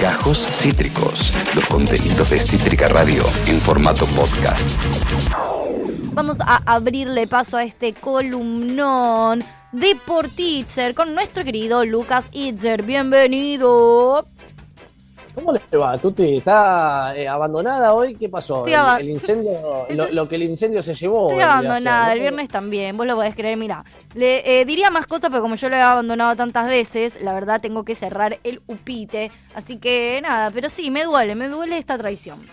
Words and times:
Gajos 0.00 0.46
Cítricos, 0.50 1.32
los 1.54 1.64
contenidos 1.66 2.30
de 2.30 2.38
Cítrica 2.38 2.88
Radio 2.88 3.24
en 3.46 3.58
formato 3.60 4.06
podcast. 4.06 4.68
Vamos 6.12 6.38
a 6.40 6.60
abrirle 6.66 7.26
paso 7.26 7.56
a 7.56 7.64
este 7.64 7.94
columnón 7.94 9.44
de 9.72 9.96
Portitzer 9.96 10.94
con 10.94 11.14
nuestro 11.14 11.44
querido 11.44 11.84
Lucas 11.84 12.26
Itzer. 12.32 12.82
Bienvenido. 12.82 14.26
¿Cómo 15.34 15.52
le 15.52 15.78
va? 15.78 15.96
¿Tuti 15.96 16.36
está 16.36 17.14
eh, 17.16 17.26
abandonada 17.26 17.94
hoy? 17.94 18.14
¿Qué 18.14 18.28
pasó? 18.28 18.64
El, 18.66 19.08
incendio, 19.08 19.86
lo, 20.12 20.28
que 20.28 20.36
el 20.36 20.42
incendio 20.42 20.82
se 20.82 20.94
llevó. 20.94 21.28
Estoy 21.28 21.42
abandonada, 21.42 22.12
el 22.12 22.20
viernes 22.20 22.48
también, 22.48 22.96
vos 22.96 23.06
lo 23.06 23.16
podés 23.16 23.34
creer, 23.34 23.56
mira. 23.56 23.84
Le 24.14 24.60
eh, 24.60 24.64
diría 24.64 24.90
más 24.90 25.06
cosas, 25.06 25.30
pero 25.30 25.40
como 25.40 25.54
yo 25.54 25.68
lo 25.68 25.76
he 25.76 25.80
abandonado 25.80 26.36
tantas 26.36 26.68
veces, 26.68 27.22
la 27.22 27.32
verdad 27.32 27.60
tengo 27.60 27.84
que 27.84 27.94
cerrar 27.94 28.38
el 28.44 28.60
upite. 28.66 29.30
Así 29.54 29.78
que 29.78 30.20
nada, 30.22 30.50
pero 30.50 30.68
sí, 30.68 30.90
me 30.90 31.04
duele, 31.04 31.34
me 31.34 31.48
duele 31.48 31.78
esta 31.78 31.96
traición. 31.96 32.46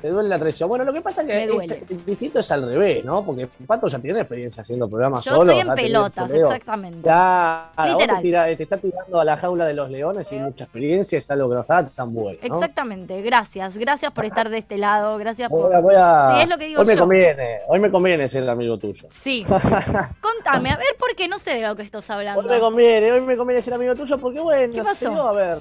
Te 0.00 0.08
duele 0.08 0.28
la 0.28 0.38
traición. 0.38 0.68
Bueno, 0.68 0.84
lo 0.84 0.92
que 0.92 1.00
pasa 1.00 1.22
es 1.22 1.26
que 1.26 1.46
duele. 1.46 1.82
es, 1.88 2.06
distinto 2.06 2.38
es 2.38 2.50
al 2.52 2.64
revés, 2.68 3.04
¿no? 3.04 3.24
Porque 3.24 3.48
Pato 3.66 3.88
ya 3.88 3.98
tiene 3.98 4.20
experiencia 4.20 4.60
haciendo 4.60 4.88
programas 4.88 5.24
Yo 5.24 5.34
solo. 5.34 5.50
estoy 5.50 5.68
en 5.68 5.74
pelotas, 5.74 6.32
exactamente. 6.32 7.08
Vos 7.08 7.86
Literal. 7.86 8.16
te, 8.16 8.22
tira- 8.22 8.56
te 8.56 8.62
está 8.62 8.76
tirando 8.76 9.18
a 9.20 9.24
la 9.24 9.36
jaula 9.36 9.66
de 9.66 9.74
los 9.74 9.90
leones 9.90 10.30
y 10.32 10.38
mucha 10.38 10.64
experiencia, 10.64 11.18
es 11.18 11.30
algo 11.30 11.48
que 11.48 11.54
no 11.56 11.60
está 11.62 11.86
tan 11.88 12.14
bueno. 12.14 12.38
¿no? 12.48 12.54
Exactamente, 12.54 13.20
gracias, 13.22 13.76
gracias 13.76 14.12
por 14.12 14.24
estar 14.24 14.48
de 14.48 14.58
este 14.58 14.78
lado, 14.78 15.18
gracias 15.18 15.48
Voy 15.48 15.62
por... 15.62 15.74
a, 15.74 15.80
voy 15.80 15.94
a- 15.98 16.32
Sí, 16.36 16.42
es 16.42 16.48
lo 16.48 16.58
que 16.58 16.66
digo 16.68 16.80
hoy 16.80 16.86
me 16.86 16.94
yo. 16.94 17.00
conviene, 17.00 17.58
hoy 17.66 17.80
me 17.80 17.90
conviene 17.90 18.28
ser 18.28 18.48
amigo 18.48 18.78
tuyo. 18.78 19.08
Sí. 19.10 19.44
Contame, 20.20 20.70
a 20.70 20.76
ver, 20.76 20.86
porque 20.98 21.28
no 21.28 21.38
sé 21.38 21.54
de 21.54 21.62
lo 21.66 21.74
que 21.76 21.82
estás 21.82 22.08
hablando. 22.10 22.40
Hoy 22.40 22.46
me 22.48 22.60
conviene, 22.60 23.12
hoy 23.12 23.20
me 23.20 23.36
conviene 23.36 23.62
ser 23.62 23.74
amigo 23.74 23.94
tuyo 23.94 24.18
porque 24.18 24.40
bueno, 24.40 24.72
¿Qué 24.72 24.82
pasó? 24.82 25.28
a 25.28 25.32
ver, 25.32 25.58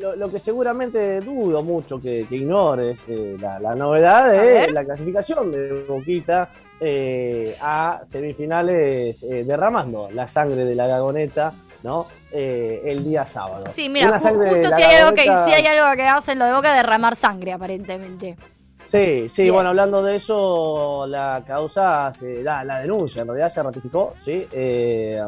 lo, 0.00 0.16
lo 0.16 0.30
que 0.30 0.40
seguramente 0.40 1.20
dudo 1.20 1.62
mucho 1.62 2.00
que, 2.00 2.26
que 2.28 2.36
ignores, 2.36 3.02
eh, 3.08 3.36
la, 3.40 3.58
la 3.60 3.74
novedad 3.74 4.28
ver. 4.30 4.72
la 4.72 4.84
clasificación 4.84 5.52
de 5.52 5.84
Boquita 5.88 6.48
eh, 6.80 7.54
a 7.60 8.00
semifinales 8.04 9.22
eh, 9.22 9.44
derramando 9.44 10.08
la 10.12 10.26
sangre 10.28 10.64
de 10.64 10.74
la 10.74 10.86
gagoneta, 10.86 11.52
¿no? 11.82 12.06
Eh, 12.32 12.82
el 12.86 13.04
día 13.04 13.26
sábado. 13.26 13.66
Sí, 13.68 13.88
mira, 13.88 14.18
ju- 14.18 14.48
justo 14.48 14.76
si 14.76 14.82
hay, 14.82 14.94
algo 14.96 15.14
que, 15.14 15.22
si 15.22 15.52
hay 15.52 15.66
algo 15.66 15.96
que 15.96 16.06
hacen 16.06 16.38
lo 16.38 16.44
de 16.46 16.52
boca, 16.54 16.74
derramar 16.74 17.16
sangre, 17.16 17.52
aparentemente. 17.52 18.36
Sí, 18.84 19.28
sí, 19.28 19.42
Bien. 19.42 19.54
bueno, 19.54 19.68
hablando 19.68 20.02
de 20.02 20.16
eso, 20.16 21.04
la 21.06 21.44
causa, 21.46 22.12
se, 22.12 22.42
la, 22.42 22.64
la 22.64 22.80
denuncia 22.80 23.22
en 23.22 23.28
realidad 23.28 23.48
se 23.48 23.62
ratificó, 23.62 24.14
sí, 24.16 24.46
eh, 24.50 25.20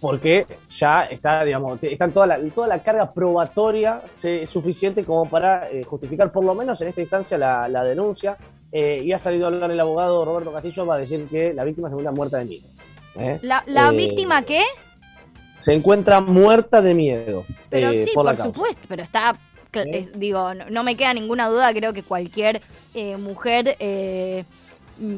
porque 0.00 0.46
ya 0.70 1.02
está, 1.02 1.44
digamos, 1.44 1.82
está 1.82 2.08
toda 2.08 2.26
la, 2.26 2.40
toda 2.54 2.66
la 2.68 2.82
carga 2.82 3.12
probatoria 3.12 4.02
se- 4.08 4.46
suficiente 4.46 5.04
como 5.04 5.28
para 5.28 5.70
eh, 5.70 5.84
justificar 5.84 6.32
por 6.32 6.44
lo 6.44 6.54
menos 6.54 6.80
en 6.80 6.88
esta 6.88 7.00
instancia 7.02 7.36
la, 7.36 7.68
la 7.68 7.84
denuncia, 7.84 8.36
eh, 8.72 9.02
y 9.04 9.12
ha 9.12 9.18
salido 9.18 9.44
a 9.44 9.48
hablar 9.48 9.70
el 9.70 9.80
abogado 9.80 10.24
Roberto 10.24 10.52
Castillo 10.52 10.86
para 10.86 11.00
decir 11.00 11.26
que 11.30 11.52
la 11.52 11.64
víctima 11.64 11.88
se 11.88 11.92
encuentra 11.92 12.12
muerta 12.12 12.38
de 12.38 12.44
miedo. 12.46 12.68
¿eh? 13.18 13.38
¿La, 13.42 13.62
la 13.66 13.90
víctima 13.90 14.42
qué? 14.42 14.62
Se 15.58 15.74
encuentra 15.74 16.20
muerta 16.20 16.80
de 16.80 16.94
miedo. 16.94 17.44
Pero 17.68 17.92
sí, 17.92 18.10
por 18.14 18.34
supuesto, 18.36 18.80
pero 18.88 19.02
está, 19.02 19.36
¿Eh? 19.74 20.08
digo, 20.14 20.54
no, 20.54 20.70
no 20.70 20.82
me 20.82 20.96
queda 20.96 21.12
ninguna 21.12 21.48
duda, 21.48 21.72
creo 21.74 21.92
que 21.92 22.02
cualquier 22.02 22.62
eh, 22.94 23.16
mujer 23.16 23.76
eh, 23.78 24.44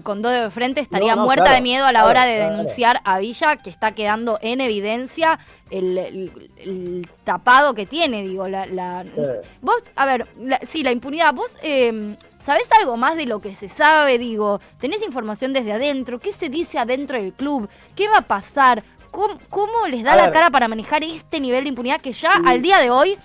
con 0.03 0.23
dos 0.23 0.33
de 0.33 0.51
frente 0.51 0.81
estaría 0.81 1.15
No, 1.15 1.23
no, 1.23 1.27
muerta 1.27 1.45
claro, 1.45 1.57
de 1.57 1.63
miedo 1.63 1.85
a 1.85 1.93
la 1.93 2.01
claro, 2.01 2.09
hora 2.11 2.25
de 2.27 2.37
claro. 2.37 2.57
denunciar 2.57 3.01
a 3.05 3.19
Villa, 3.19 3.57
que 3.57 3.71
está 3.71 3.93
quedando 3.93 4.39
en 4.43 4.61
evidencia 4.61 5.39
el, 5.71 5.99
el- 5.99 6.51
el 6.57 7.09
tapado 7.25 7.75
que 7.75 7.87
tiene, 7.87 8.23
digo, 8.23 8.49
la... 8.49 8.67
la- 8.67 9.05
Sí. 9.05 9.21
Vos, 9.61 9.83
a 9.97 10.07
ver, 10.07 10.27
la- 10.39 10.61
sí, 10.63 10.83
la 10.83 10.93
impunidad, 10.93 11.33
vos... 11.35 11.51
Eh, 11.63 12.17
¿Sabés 12.41 12.69
algo 12.73 12.97
más 12.97 13.17
de 13.17 13.27
lo 13.27 13.41
que 13.41 13.55
se 13.55 13.69
sabe? 13.69 14.19
Digo, 14.19 14.61
¿tenés 14.81 15.01
información 15.05 15.53
desde 15.53 15.73
adentro? 15.75 16.19
¿Qué 16.19 16.33
se 16.33 16.49
dice 16.49 16.77
adentro 16.77 17.17
del 17.23 17.33
club? 17.33 17.69
¿Qué 17.95 18.09
va 18.09 18.19
a 18.19 18.23
pasar? 18.23 18.83
¿Cómo, 19.13 19.39
cómo 19.49 19.87
les 19.87 20.03
da 20.03 20.15
A 20.15 20.17
la 20.17 20.23
ver. 20.25 20.33
cara 20.33 20.51
para 20.51 20.67
manejar 20.67 21.05
este 21.05 21.39
nivel 21.39 21.63
de 21.63 21.69
impunidad 21.69 22.01
que 22.01 22.13
ya 22.13 22.33
al 22.45 22.61
día 22.61 22.79
de 22.79 22.91
hoy 22.91 23.17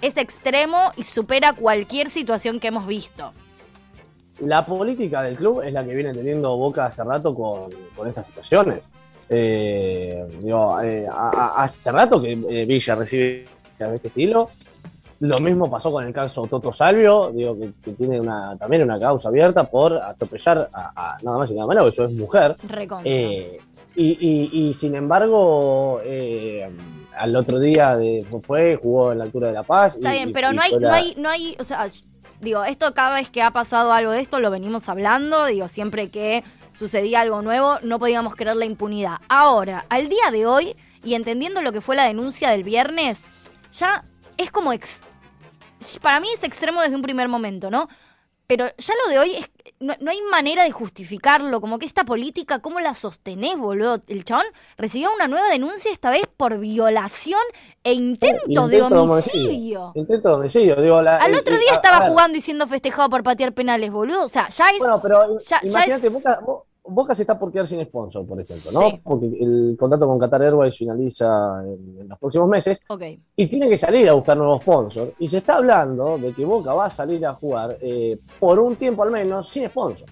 es 0.00 0.16
extremo 0.16 0.92
y 0.96 1.02
supera 1.02 1.52
cualquier 1.52 2.10
situación 2.10 2.60
que 2.60 2.68
hemos 2.68 2.86
visto? 2.86 3.32
La 4.40 4.64
política 4.64 5.22
del 5.22 5.36
club 5.36 5.62
es 5.62 5.72
la 5.72 5.84
que 5.84 5.94
viene 5.94 6.12
teniendo 6.14 6.56
Boca 6.56 6.86
hace 6.86 7.04
rato 7.04 7.34
con, 7.34 7.70
con 7.96 8.08
estas 8.08 8.26
situaciones. 8.26 8.92
Eh, 9.28 10.26
digo, 10.42 10.80
eh, 10.80 11.06
a- 11.06 11.30
a- 11.56 11.62
hace 11.62 11.92
rato 11.92 12.20
que 12.20 12.32
eh, 12.32 12.64
Villa 12.66 12.94
recibe 12.94 13.46
de 13.78 13.94
este 13.96 14.08
estilo. 14.08 14.50
Lo 15.20 15.36
mismo 15.38 15.70
pasó 15.70 15.92
con 15.92 16.04
el 16.06 16.12
caso 16.14 16.46
Toto 16.46 16.72
Salvio, 16.72 17.30
digo 17.30 17.56
que, 17.58 17.70
que 17.84 17.92
tiene 17.92 18.18
una, 18.20 18.56
también 18.56 18.82
una 18.82 18.98
causa 18.98 19.28
abierta 19.28 19.64
por 19.64 19.92
atropellar 19.94 20.70
a, 20.72 20.92
a 21.14 21.18
nada 21.22 21.38
más 21.38 21.50
y 21.50 21.54
nada 21.54 21.66
menos, 21.68 21.84
que 21.84 21.90
eso 21.90 22.04
es 22.06 22.12
mujer. 22.12 22.56
Eh, 23.04 23.58
y, 23.96 24.04
y- 24.12 24.50
y, 24.70 24.74
sin 24.74 24.94
embargo, 24.94 26.00
eh, 26.04 26.66
al 27.18 27.36
otro 27.36 27.58
día 27.58 27.96
de, 27.98 28.24
fue, 28.46 28.76
jugó 28.76 29.12
en 29.12 29.18
la 29.18 29.24
altura 29.24 29.48
de 29.48 29.52
La 29.52 29.62
Paz. 29.62 29.96
Está 29.96 30.14
y- 30.14 30.18
bien, 30.20 30.32
pero 30.32 30.52
no 30.54 30.62
hay, 30.62 30.70
no 30.80 30.92
hay, 30.92 31.14
no 31.18 31.28
hay, 31.28 31.56
o 31.60 31.64
sea, 31.64 31.90
digo, 32.40 32.64
esto 32.64 32.92
cada 32.94 33.14
vez 33.14 33.30
que 33.30 33.42
ha 33.42 33.50
pasado 33.50 33.92
algo 33.92 34.12
de 34.12 34.20
esto 34.20 34.40
lo 34.40 34.50
venimos 34.50 34.88
hablando, 34.88 35.46
digo, 35.46 35.68
siempre 35.68 36.10
que 36.10 36.42
sucedía 36.78 37.20
algo 37.20 37.42
nuevo 37.42 37.78
no 37.82 37.98
podíamos 37.98 38.34
creer 38.36 38.56
la 38.56 38.64
impunidad. 38.64 39.18
Ahora, 39.28 39.84
al 39.88 40.08
día 40.08 40.30
de 40.30 40.46
hoy, 40.46 40.76
y 41.04 41.14
entendiendo 41.14 41.62
lo 41.62 41.72
que 41.72 41.80
fue 41.80 41.96
la 41.96 42.04
denuncia 42.04 42.50
del 42.50 42.64
viernes, 42.64 43.22
ya 43.72 44.04
es 44.36 44.50
como, 44.50 44.72
ex- 44.72 45.00
para 46.02 46.20
mí 46.20 46.28
es 46.34 46.44
extremo 46.44 46.80
desde 46.80 46.96
un 46.96 47.02
primer 47.02 47.28
momento, 47.28 47.70
¿no? 47.70 47.88
Pero 48.50 48.66
ya 48.78 48.94
lo 49.04 49.10
de 49.12 49.18
hoy 49.20 49.34
es, 49.36 49.48
no, 49.78 49.94
no 50.00 50.10
hay 50.10 50.20
manera 50.22 50.64
de 50.64 50.72
justificarlo, 50.72 51.60
como 51.60 51.78
que 51.78 51.86
esta 51.86 52.02
política, 52.04 52.58
¿cómo 52.58 52.80
la 52.80 52.94
sostenés, 52.94 53.56
boludo? 53.56 54.02
El 54.08 54.24
chabón 54.24 54.44
recibió 54.76 55.08
una 55.14 55.28
nueva 55.28 55.48
denuncia 55.50 55.92
esta 55.92 56.10
vez 56.10 56.24
por 56.36 56.58
violación 56.58 57.38
e 57.84 57.92
intento, 57.92 58.66
de 58.66 58.76
Intento 58.78 58.88
de 58.88 58.98
homicidio. 58.98 59.92
Intento 59.94 60.28
de 60.30 60.34
homicidio, 60.34 60.82
digo, 60.82 61.00
la- 61.00 61.18
Al 61.18 61.30
el- 61.30 61.38
otro 61.38 61.54
el- 61.54 61.60
día 61.60 61.74
estaba 61.74 61.98
a 61.98 62.08
jugando 62.08 62.36
y 62.38 62.40
siendo 62.40 62.66
festejado 62.66 63.08
por 63.08 63.22
patear 63.22 63.52
penales, 63.52 63.92
boludo. 63.92 64.24
O 64.24 64.28
sea, 64.28 64.48
ya 64.48 64.68
es. 64.70 64.78
Bueno, 64.80 65.00
pero 65.00 65.38
ya- 65.38 65.60
ya 65.62 65.68
imagínate, 65.68 66.06
es- 66.08 66.12
Boca, 66.12 66.40
Bo- 66.44 66.66
Boca 66.90 67.14
se 67.14 67.22
está 67.22 67.38
por 67.38 67.50
quedar 67.52 67.66
sin 67.66 67.82
sponsor, 67.84 68.26
por 68.26 68.40
ejemplo, 68.40 68.70
¿no? 68.72 68.90
Sí. 68.90 69.00
Porque 69.02 69.26
el 69.26 69.76
contrato 69.78 70.06
con 70.06 70.18
Qatar 70.18 70.42
Airways 70.42 70.76
finaliza 70.76 71.62
en, 71.64 72.00
en 72.00 72.08
los 72.08 72.18
próximos 72.18 72.48
meses 72.48 72.82
Ok. 72.88 73.02
y 73.36 73.46
tiene 73.48 73.68
que 73.68 73.78
salir 73.78 74.08
a 74.08 74.14
buscar 74.14 74.36
nuevos 74.36 74.62
sponsors. 74.62 75.12
Y 75.18 75.28
se 75.28 75.38
está 75.38 75.54
hablando 75.56 76.18
de 76.18 76.32
que 76.32 76.44
Boca 76.44 76.74
va 76.74 76.86
a 76.86 76.90
salir 76.90 77.24
a 77.26 77.34
jugar 77.34 77.76
eh, 77.80 78.18
por 78.38 78.58
un 78.58 78.76
tiempo 78.76 79.02
al 79.02 79.10
menos 79.10 79.48
sin 79.48 79.68
sponsor. 79.68 80.08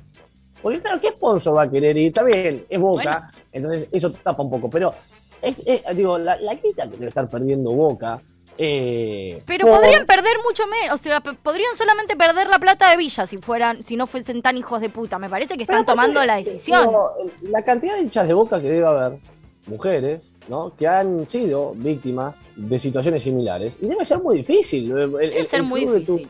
Porque 0.62 0.80
claro, 0.80 1.00
¿qué 1.00 1.10
sponsor 1.10 1.56
va 1.56 1.62
a 1.62 1.70
querer 1.70 1.96
ir? 1.96 2.08
Está 2.08 2.24
bien, 2.24 2.64
es 2.68 2.80
Boca, 2.80 3.30
entonces 3.52 3.88
eso 3.92 4.10
tapa 4.10 4.42
un 4.42 4.50
poco, 4.50 4.68
pero 4.68 4.92
es, 5.40 5.56
es- 5.64 5.82
digo, 5.96 6.18
la, 6.18 6.36
la 6.40 6.56
quita 6.56 6.84
que 6.84 6.96
debe 6.96 7.08
estar 7.08 7.28
perdiendo 7.28 7.70
Boca. 7.72 8.20
Eh, 8.58 9.40
Pero 9.46 9.66
por- 9.66 9.76
podrían 9.80 10.04
perder 10.04 10.36
mucho 10.46 10.64
menos. 10.66 10.94
O 11.00 11.02
sea, 11.02 11.20
podrían 11.20 11.74
solamente 11.76 12.16
perder 12.16 12.48
la 12.48 12.58
plata 12.58 12.90
de 12.90 12.96
Villa 12.96 13.26
si 13.26 13.38
fueran, 13.38 13.82
si 13.82 13.96
no 13.96 14.06
fuesen 14.06 14.42
tan 14.42 14.56
hijos 14.56 14.80
de 14.80 14.88
puta. 14.90 15.18
Me 15.18 15.28
parece 15.30 15.56
que 15.56 15.62
están 15.62 15.86
tomando 15.86 16.24
la 16.24 16.38
eh, 16.40 16.44
decisión. 16.44 16.88
digo, 16.88 17.10
la 17.42 17.62
cantidad 17.62 17.94
de 17.94 18.02
hinchas 18.02 18.26
de 18.26 18.34
boca 18.34 18.60
que 18.60 18.68
debe 18.68 18.86
haber, 18.86 19.18
mujeres, 19.66 20.30
¿no? 20.48 20.72
Que 20.76 20.86
han 20.88 21.26
sido 21.28 21.72
víctimas 21.76 22.40
de 22.56 22.78
situaciones 22.78 23.22
similares. 23.22 23.76
Y 23.80 23.86
debe 23.86 24.04
ser 24.04 24.18
muy 24.20 24.38
difícil. 24.38 24.90
el- 24.90 24.98
el- 24.98 25.10
Debe 25.12 25.38
el 25.40 25.46
ser 25.46 25.62
muy 25.62 25.84
tu- 25.86 25.94
difícil. 25.94 26.28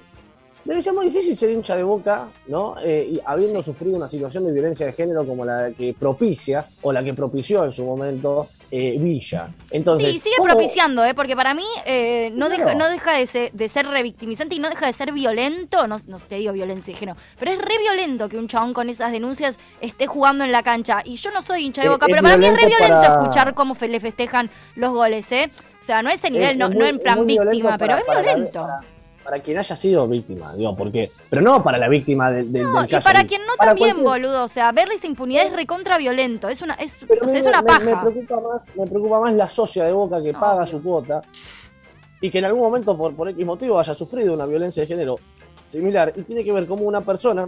Debe 0.65 0.83
ser 0.83 0.93
muy 0.93 1.07
difícil 1.07 1.39
ser 1.39 1.51
hincha 1.51 1.77
de 1.77 1.83
boca, 1.83 2.27
¿no? 2.49 2.75
Eh, 2.85 3.09
y 3.13 3.21
habiendo 3.25 3.63
sufrido 3.63 3.97
una 3.97 4.09
situación 4.09 4.45
de 4.45 4.53
violencia 4.53 4.85
de 4.87 4.93
género 4.93 5.25
como 5.25 5.45
la 5.45 5.71
que 5.71 5.95
propicia, 5.99 6.67
o 6.83 6.93
la 6.93 7.03
que 7.03 7.15
propició 7.15 7.65
en 7.65 7.73
su 7.73 7.85
momento 7.85 8.49
eh, 8.71 8.97
Villa. 8.99 9.49
Entonces, 9.71 10.13
Sí, 10.13 10.19
sigue 10.21 10.37
¿cómo- 10.37 10.49
propiciando, 10.49 11.05
¿eh? 11.05 11.15
Porque 11.15 11.35
para 11.35 11.55
mí 11.55 11.65
eh, 11.87 12.31
no, 12.35 12.49
Claro. 12.49 12.65
deja, 12.67 12.75
no 12.79 12.89
deja 12.91 13.13
de 13.13 13.27
ser, 13.27 13.53
de 13.53 13.69
ser 13.69 13.87
revictimizante 13.87 14.55
y 14.55 14.59
no 14.59 14.69
deja 14.69 14.87
de 14.87 14.93
ser 14.93 15.13
violento. 15.13 15.87
No, 15.87 16.01
no 16.07 16.19
te 16.19 16.37
digo 16.37 16.53
violencia 16.53 16.93
de 16.93 16.99
género, 17.01 17.19
pero 17.39 17.53
es 17.53 17.59
re 17.59 17.79
violento 17.79 18.29
que 18.29 18.37
un 18.37 18.47
chabón 18.49 18.75
con 18.75 18.91
esas 18.91 19.11
denuncias 19.13 19.59
esté 19.81 20.07
jugando 20.07 20.45
en 20.45 20.53
la 20.53 20.63
cancha. 20.63 21.01
Y 21.05 21.17
yo 21.17 21.31
no 21.31 21.43
soy 21.43 21.65
hincha 21.65 21.81
de 21.83 21.87
Eh, 21.87 21.91
boca, 21.91 22.07
es 22.07 22.11
pero 22.13 22.23
para 22.23 22.37
mí 22.37 22.47
es 22.47 22.53
re 22.53 22.67
violento 22.67 23.01
para- 23.01 23.15
escuchar 23.21 23.55
cómo 23.55 23.75
fe- 23.75 23.89
le 23.89 24.01
festejan 24.01 24.51
los 24.77 24.93
goles, 24.93 25.31
¿eh? 25.33 25.51
O 25.81 25.85
sea, 25.85 26.03
no 26.03 26.11
a 26.11 26.13
ese 26.13 26.31
nivel, 26.31 26.51
es- 26.51 26.57
no, 26.59 26.67
es 26.69 26.75
no 26.77 26.85
en 26.87 26.97
es 26.97 27.03
plan 27.03 27.27
víctima, 27.27 27.79
pero 27.79 27.97
es 27.97 28.05
violento. 28.07 28.61
para- 28.63 28.81
para 29.29 29.43
quien 29.43 29.59
haya 29.59 29.77
sido 29.77 30.09
víctima, 30.09 30.55
digo, 30.55 30.75
porque, 30.75 31.13
pero 31.29 31.43
no 31.43 31.63
para 31.63 31.77
la 31.77 31.87
víctima 31.87 32.31
del, 32.31 32.51
No, 32.51 32.77
del 32.81 32.87
y 32.87 32.89
caso 32.89 33.05
para 33.07 33.25
quien 33.27 33.43
no 33.43 33.53
Para 33.59 33.73
también, 33.73 33.97
cualquier- 34.03 34.23
boludo. 34.31 34.45
O 34.45 34.49
sea, 34.49 34.73
verle 34.73 34.95
esa 34.95 35.07
impunidad 35.07 35.45
es 35.47 35.53
recontra 35.53 35.99
violento. 35.99 36.49
Es 36.49 36.63
una, 36.63 36.73
es, 36.75 36.97
Pero 37.07 37.27
o 37.27 37.29
sea, 37.29 37.35
me, 37.35 37.39
es 37.41 37.47
una 37.47 37.61
me- 37.61 37.73
me 37.85 37.91
paja. 37.93 38.01
preocupa 38.07 38.41
más, 38.41 38.75
me 38.75 38.87
preocupa 38.87 39.21
más 39.21 39.35
la 39.35 39.51
socia 39.51 39.85
de 39.85 39.93
Boca 39.93 40.23
que 40.23 40.33
No, 40.33 40.41
paga 40.41 40.67
su 40.67 40.83
cuota 40.83 41.21
y 42.23 42.31
que 42.31 42.39
en 42.39 42.47
algún 42.47 42.63
momento 42.63 42.97
por, 42.97 43.15
por 43.15 43.29
X 43.29 43.45
motivo 43.45 43.79
haya 43.79 43.95
sufrido 43.95 44.33
una 44.33 44.47
violencia 44.47 44.81
de 44.83 44.87
género 44.87 45.17
similar 45.63 46.11
y 46.17 46.23
tiene 46.23 46.43
que 46.43 46.51
ver 46.53 46.65
como 46.67 46.85
una 46.87 47.03
persona 47.03 47.45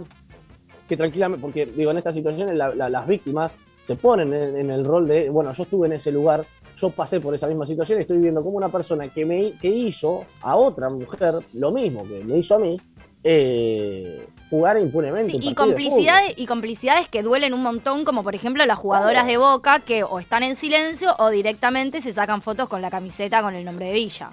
que 0.87 0.95
tranquilamente, 0.95 1.41
porque 1.41 1.65
digo, 1.65 1.89
en 1.89 1.97
estas 1.97 2.13
situaciones 2.13 2.55
la- 2.55 2.75
la- 2.75 2.89
las 2.89 3.07
víctimas 3.07 3.55
se 3.81 3.95
ponen 3.95 4.31
en, 4.35 4.55
en 4.55 4.69
el 4.69 4.85
rol 4.85 5.07
de, 5.07 5.31
bueno, 5.31 5.51
yo 5.51 5.63
estuve 5.63 5.87
en 5.87 5.93
ese 5.93 6.11
lugar, 6.11 6.45
yo 6.81 6.89
pasé 6.89 7.19
por 7.19 7.35
esa 7.35 7.47
misma 7.47 7.67
situación 7.67 7.99
y 7.99 8.01
estoy 8.01 8.17
viendo 8.17 8.43
como 8.43 8.57
una 8.57 8.69
persona 8.69 9.07
que, 9.07 9.23
me, 9.23 9.53
que 9.53 9.67
hizo 9.67 10.25
a 10.41 10.55
otra 10.55 10.89
mujer 10.89 11.35
lo 11.53 11.71
mismo 11.71 12.03
que 12.03 12.23
me 12.23 12.39
hizo 12.39 12.55
a 12.55 12.59
mí, 12.59 12.77
eh, 13.23 14.25
jugar 14.49 14.79
impunemente. 14.79 15.31
Sí, 15.31 15.39
y 15.41 15.53
complicidades, 15.53 16.33
y 16.37 16.47
complicidades 16.47 17.07
que 17.07 17.21
duelen 17.21 17.53
un 17.53 17.61
montón, 17.61 18.03
como 18.03 18.23
por 18.23 18.33
ejemplo 18.33 18.65
las 18.65 18.79
jugadoras 18.79 19.27
de 19.27 19.37
Boca 19.37 19.79
que 19.79 20.03
o 20.03 20.19
están 20.19 20.41
en 20.41 20.55
silencio 20.55 21.15
o 21.19 21.29
directamente 21.29 22.01
se 22.01 22.13
sacan 22.13 22.41
fotos 22.41 22.67
con 22.67 22.81
la 22.81 22.89
camiseta 22.89 23.43
con 23.43 23.53
el 23.53 23.63
nombre 23.63 23.85
de 23.87 23.93
Villa. 23.93 24.31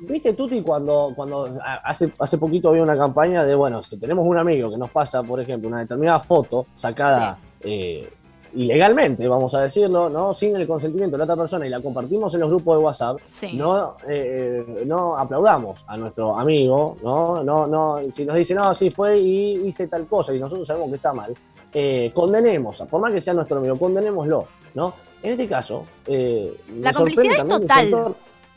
¿Viste, 0.00 0.32
Tuti, 0.32 0.62
cuando, 0.62 1.12
cuando 1.16 1.58
hace, 1.82 2.12
hace 2.20 2.38
poquito 2.38 2.68
había 2.68 2.84
una 2.84 2.96
campaña 2.96 3.42
de, 3.42 3.56
bueno, 3.56 3.82
si 3.82 3.98
tenemos 3.98 4.24
un 4.24 4.38
amigo 4.38 4.70
que 4.70 4.76
nos 4.76 4.90
pasa, 4.90 5.24
por 5.24 5.40
ejemplo, 5.40 5.68
una 5.68 5.80
determinada 5.80 6.20
foto 6.20 6.66
sacada 6.76 7.36
eh, 7.60 8.08
ilegalmente, 8.54 9.26
vamos 9.28 9.54
a 9.54 9.62
decirlo, 9.62 10.08
¿no? 10.08 10.32
Sin 10.34 10.56
el 10.56 10.66
consentimiento 10.66 11.16
de 11.16 11.18
la 11.18 11.24
otra 11.24 11.36
persona 11.36 11.66
y 11.66 11.70
la 11.70 11.80
compartimos 11.80 12.32
en 12.34 12.40
los 12.40 12.48
grupos 12.50 12.78
de 12.78 12.84
WhatsApp, 12.84 13.18
Sí. 13.26 13.56
no, 13.56 13.96
eh, 14.08 14.84
no 14.86 15.16
aplaudamos 15.16 15.84
a 15.86 15.96
nuestro 15.96 16.36
amigo, 16.38 16.96
¿no? 17.02 17.42
No, 17.44 17.66
no, 17.66 17.98
si 18.12 18.24
nos 18.24 18.36
dice, 18.36 18.54
no, 18.54 18.74
sí 18.74 18.90
fue 18.90 19.18
y 19.18 19.68
hice 19.68 19.88
tal 19.88 20.06
cosa 20.06 20.34
y 20.34 20.40
nosotros 20.40 20.66
sabemos 20.66 20.88
que 20.90 20.96
está 20.96 21.12
mal, 21.12 21.34
eh, 21.72 22.10
condenemos, 22.14 22.80
por 22.90 23.00
más 23.00 23.12
que 23.12 23.20
sea 23.20 23.34
nuestro 23.34 23.58
amigo, 23.58 23.78
condenémoslo, 23.78 24.46
¿no? 24.74 24.94
En 25.22 25.32
este 25.32 25.48
caso, 25.48 25.84
eh, 26.06 26.54
La 26.80 26.92
complicidad 26.92 27.38
es 27.38 27.48
total. 27.48 28.14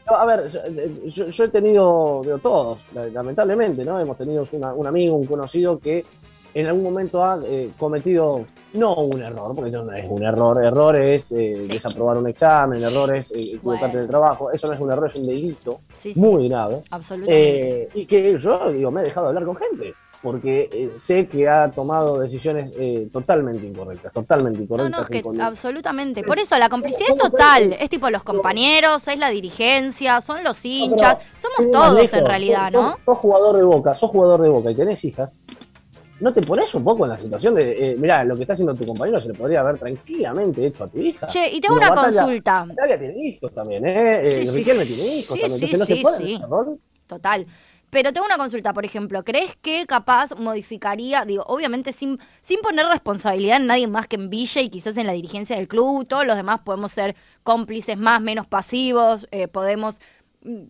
a 0.07 0.25
ver, 0.25 0.49
yo, 0.49 1.07
yo- 1.07 1.27
yo 1.29 1.43
he 1.45 1.47
tenido, 1.49 2.21
digo, 2.23 2.37
todos, 2.39 2.81
lamentablemente, 3.13 3.83
¿no? 3.85 3.99
Hemos 3.99 4.17
tenido 4.17 4.45
una- 4.53 4.73
un 4.73 4.85
amigo, 4.87 5.15
un 5.15 5.25
conocido 5.25 5.79
que 5.79 6.05
en 6.53 6.67
algún 6.67 6.83
momento 6.83 7.23
ha 7.23 7.39
eh, 7.45 7.69
cometido, 7.77 8.45
no 8.73 8.95
un 8.95 9.21
error, 9.21 9.53
porque 9.55 9.69
eso 9.69 9.83
no 9.83 9.93
es 9.93 10.05
un 10.09 10.23
error, 10.23 10.63
error 10.63 10.95
es 10.97 11.31
eh, 11.31 11.57
Sí. 11.61 11.73
desaprobar 11.73 12.17
un 12.17 12.27
examen, 12.27 12.81
error 12.83 13.15
es 13.15 13.31
eh, 13.31 13.35
equivocarte 13.41 13.85
Bueno. 13.87 13.93
en 13.97 14.03
el 14.03 14.07
trabajo, 14.09 14.51
eso 14.51 14.67
no 14.67 14.73
es 14.73 14.79
un 14.79 14.91
error, 14.91 15.07
es 15.07 15.15
un 15.15 15.27
delito 15.27 15.79
Sí, 15.93 16.13
sí, 16.13 16.19
muy 16.19 16.47
grave. 16.49 16.83
absolutamente. 16.89 17.81
Eh, 17.83 17.89
y 17.93 18.05
que 18.05 18.37
yo 18.37 18.71
digo, 18.71 18.91
me 18.91 19.01
he 19.01 19.03
dejado 19.05 19.27
de 19.27 19.29
hablar 19.29 19.45
con 19.45 19.55
gente, 19.55 19.93
porque 20.21 20.69
eh, 20.71 20.91
sé 20.97 21.25
que 21.27 21.49
ha 21.49 21.71
tomado 21.71 22.19
decisiones 22.19 22.71
eh, 22.77 23.07
totalmente 23.11 23.65
incorrectas, 23.65 24.13
totalmente 24.13 24.61
incorrectas. 24.61 24.91
no, 24.91 25.01
es 25.01 25.09
que 25.23 25.41
absolutamente. 25.41 26.23
Por 26.23 26.37
eso 26.37 26.57
la 26.59 26.69
complicidad 26.69 27.09
es 27.09 27.17
total. 27.17 27.73
Es 27.79 27.89
tipo 27.89 28.07
los 28.11 28.21
compañeros, 28.21 29.07
es 29.07 29.17
la 29.17 29.29
dirigencia, 29.31 30.21
son 30.21 30.43
los 30.43 30.63
hinchas, 30.63 31.17
somos 31.37 31.71
todos 31.71 31.93
lejos, 31.95 32.13
en 32.19 32.25
realidad, 32.27 32.71
¿no? 32.71 32.91
Sos, 32.91 33.01
sos 33.01 33.17
jugador 33.17 33.57
de 33.57 33.63
boca, 33.63 33.95
sos 33.95 34.11
jugador 34.11 34.41
de 34.41 34.49
boca 34.49 34.69
y 34.69 34.75
tenés 34.75 35.03
hijas. 35.05 35.39
¿No 36.21 36.31
te 36.31 36.41
pones 36.43 36.73
un 36.75 36.83
poco 36.83 37.05
en 37.05 37.09
la 37.09 37.17
situación 37.17 37.55
de, 37.55 37.91
eh, 37.91 37.95
mirá, 37.97 38.23
lo 38.23 38.35
que 38.35 38.43
está 38.43 38.53
haciendo 38.53 38.75
tu 38.75 38.85
compañero 38.85 39.19
se 39.19 39.29
le 39.29 39.33
podría 39.33 39.61
haber 39.61 39.79
tranquilamente 39.79 40.65
hecho 40.65 40.83
a 40.83 40.87
tu 40.87 40.99
hija? 40.99 41.25
Che, 41.25 41.49
y 41.51 41.59
tengo 41.59 41.75
una 41.75 41.89
batalla- 41.89 42.21
consulta. 42.21 42.65
Natalia 42.67 42.99
tiene 42.99 43.27
hijos 43.27 43.53
también, 43.53 43.85
¿eh? 43.85 44.11
eh 44.21 44.35
Sí, 44.41 44.47
sí. 44.47 44.51
Riquelme 44.51 44.85
tiene 44.85 45.15
hijos 45.15 45.35
Sí, 45.35 45.41
también. 45.41 45.59
sí, 45.59 45.65
Entonces 45.65 45.79
no 45.79 45.85
sí, 45.85 45.95
se 45.95 46.01
pone 46.01 46.77
sí. 46.77 46.77
Total. 47.07 47.45
Pero 47.89 48.13
tengo 48.13 48.25
una 48.25 48.37
consulta, 48.37 48.71
por 48.71 48.85
ejemplo, 48.85 49.21
¿crees 49.25 49.57
que 49.57 49.85
capaz 49.85 50.33
modificaría, 50.37 51.25
digo, 51.25 51.43
obviamente 51.47 51.91
sin, 51.91 52.19
sin 52.41 52.61
poner 52.61 52.85
responsabilidad 52.85 53.57
en 53.57 53.67
nadie 53.67 53.87
más 53.87 54.07
que 54.07 54.15
en 54.15 54.29
Villa 54.29 54.61
y 54.61 54.69
quizás 54.69 54.95
en 54.95 55.07
la 55.07 55.13
dirigencia 55.13 55.57
del 55.57 55.67
club, 55.67 56.07
todos 56.07 56.25
los 56.25 56.37
demás 56.37 56.61
podemos 56.63 56.93
ser 56.93 57.17
cómplices 57.43 57.97
más, 57.97 58.21
menos 58.21 58.47
pasivos, 58.47 59.27
eh, 59.31 59.49
podemos 59.49 59.99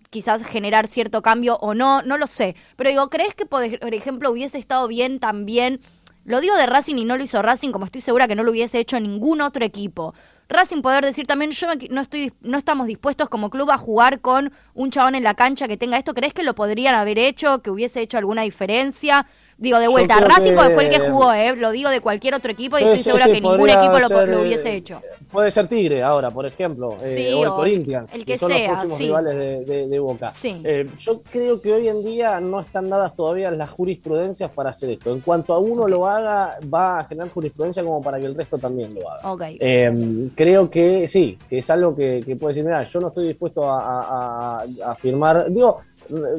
quizás 0.09 0.43
generar 0.45 0.87
cierto 0.87 1.21
cambio 1.21 1.57
o 1.61 1.73
no, 1.73 2.01
no 2.01 2.17
lo 2.17 2.27
sé. 2.27 2.55
Pero 2.75 2.89
digo, 2.89 3.09
¿crees 3.09 3.33
que, 3.35 3.45
por 3.45 3.63
ej- 3.63 3.79
por 3.79 3.93
ejemplo, 3.93 4.31
hubiese 4.31 4.57
estado 4.57 4.87
bien 4.87 5.19
también, 5.19 5.79
lo 6.25 6.41
digo 6.41 6.55
de 6.55 6.65
Racing 6.65 6.95
y 6.97 7.05
no 7.05 7.17
lo 7.17 7.23
hizo 7.23 7.41
Racing, 7.41 7.71
como 7.71 7.85
estoy 7.85 8.01
segura 8.01 8.27
que 8.27 8.35
no 8.35 8.43
lo 8.43 8.51
hubiese 8.51 8.79
hecho 8.79 8.99
ningún 8.99 9.41
otro 9.41 9.63
equipo? 9.65 10.13
Racing 10.49 10.81
poder 10.81 11.05
decir 11.05 11.25
también, 11.25 11.51
yo 11.51 11.67
no 11.89 12.01
estoy, 12.01 12.33
no 12.41 12.57
estamos 12.57 12.85
dispuestos 12.85 13.29
como 13.29 13.49
club 13.49 13.71
a 13.71 13.77
jugar 13.77 14.19
con 14.19 14.51
un 14.73 14.91
chabón 14.91 15.15
en 15.15 15.23
la 15.23 15.33
cancha 15.33 15.67
que 15.69 15.77
tenga 15.77 15.97
esto. 15.97 16.13
¿Crees 16.13 16.33
que 16.33 16.43
lo 16.43 16.53
podrían 16.55 16.93
haber 16.93 17.17
hecho, 17.19 17.61
que 17.61 17.69
hubiese 17.71 18.01
hecho 18.01 18.17
alguna 18.17 18.41
diferencia? 18.41 19.27
Digo, 19.61 19.77
de 19.77 19.87
vuelta, 19.87 20.19
Racing 20.19 20.55
que- 20.55 20.69
fue 20.71 20.83
el 20.85 20.89
que 20.89 20.99
jugó, 20.99 21.31
¿eh? 21.33 21.55
Lo 21.55 21.69
digo 21.69 21.91
de 21.91 22.01
cualquier 22.01 22.33
otro 22.33 22.51
equipo 22.51 22.77
y 22.77 22.79
Sí, 22.79 22.85
estoy 22.85 22.97
sí, 22.97 23.03
segura 23.03 23.25
sí, 23.25 23.31
que 23.33 23.41
ningún 23.41 23.69
equipo 23.69 23.99
lo, 23.99 24.07
ser, 24.07 24.27
lo 24.27 24.39
eh, 24.39 24.41
hubiese 24.41 24.73
hecho. 24.75 24.99
Puede 25.31 25.51
ser 25.51 25.67
Tigre 25.67 26.01
ahora, 26.01 26.31
por 26.31 26.47
ejemplo, 26.47 26.97
eh, 27.03 27.31
o 27.35 27.43
el 27.43 27.49
Corinthians, 27.51 28.11
el 28.15 28.25
que 28.25 28.39
son 28.39 28.49
sea, 28.51 28.59
los 28.59 28.67
próximos 28.71 28.97
sí. 28.97 29.03
rivales 29.05 29.35
de, 29.35 29.65
de- 29.65 29.87
de 29.87 29.99
Boca. 29.99 30.31
Sí. 30.31 30.59
Eh, 30.63 30.87
yo 30.97 31.21
creo 31.31 31.61
que 31.61 31.73
hoy 31.73 31.87
en 31.89 32.03
día 32.03 32.39
no 32.39 32.59
están 32.59 32.89
dadas 32.89 33.15
todavía 33.15 33.51
las 33.51 33.69
jurisprudencias 33.69 34.49
para 34.49 34.71
hacer 34.71 34.89
esto. 34.89 35.13
En 35.13 35.19
cuanto 35.19 35.53
a 35.53 35.59
uno 35.59 35.87
lo 35.87 36.07
haga, 36.07 36.57
va 36.73 36.99
a 37.01 37.03
generar 37.05 37.29
jurisprudencia 37.29 37.83
como 37.83 38.01
para 38.01 38.19
que 38.19 38.25
el 38.25 38.33
resto 38.35 38.57
también 38.57 38.95
lo 38.95 39.11
haga. 39.11 39.31
Ok. 39.31 39.41
Eh, 39.59 40.29
creo 40.33 40.71
que 40.71 41.07
sí, 41.07 41.37
que 41.47 41.59
es 41.59 41.69
algo 41.69 41.95
que, 41.95 42.21
que 42.25 42.35
puede 42.35 42.55
decir, 42.55 42.65
mira, 42.65 42.81
yo 42.81 42.99
no 42.99 43.09
estoy 43.09 43.27
dispuesto 43.27 43.71
a, 43.71 43.79
a- 43.79 44.63
a- 44.63 44.91
a 44.91 44.95
firmar, 44.95 45.45
digo, 45.51 45.81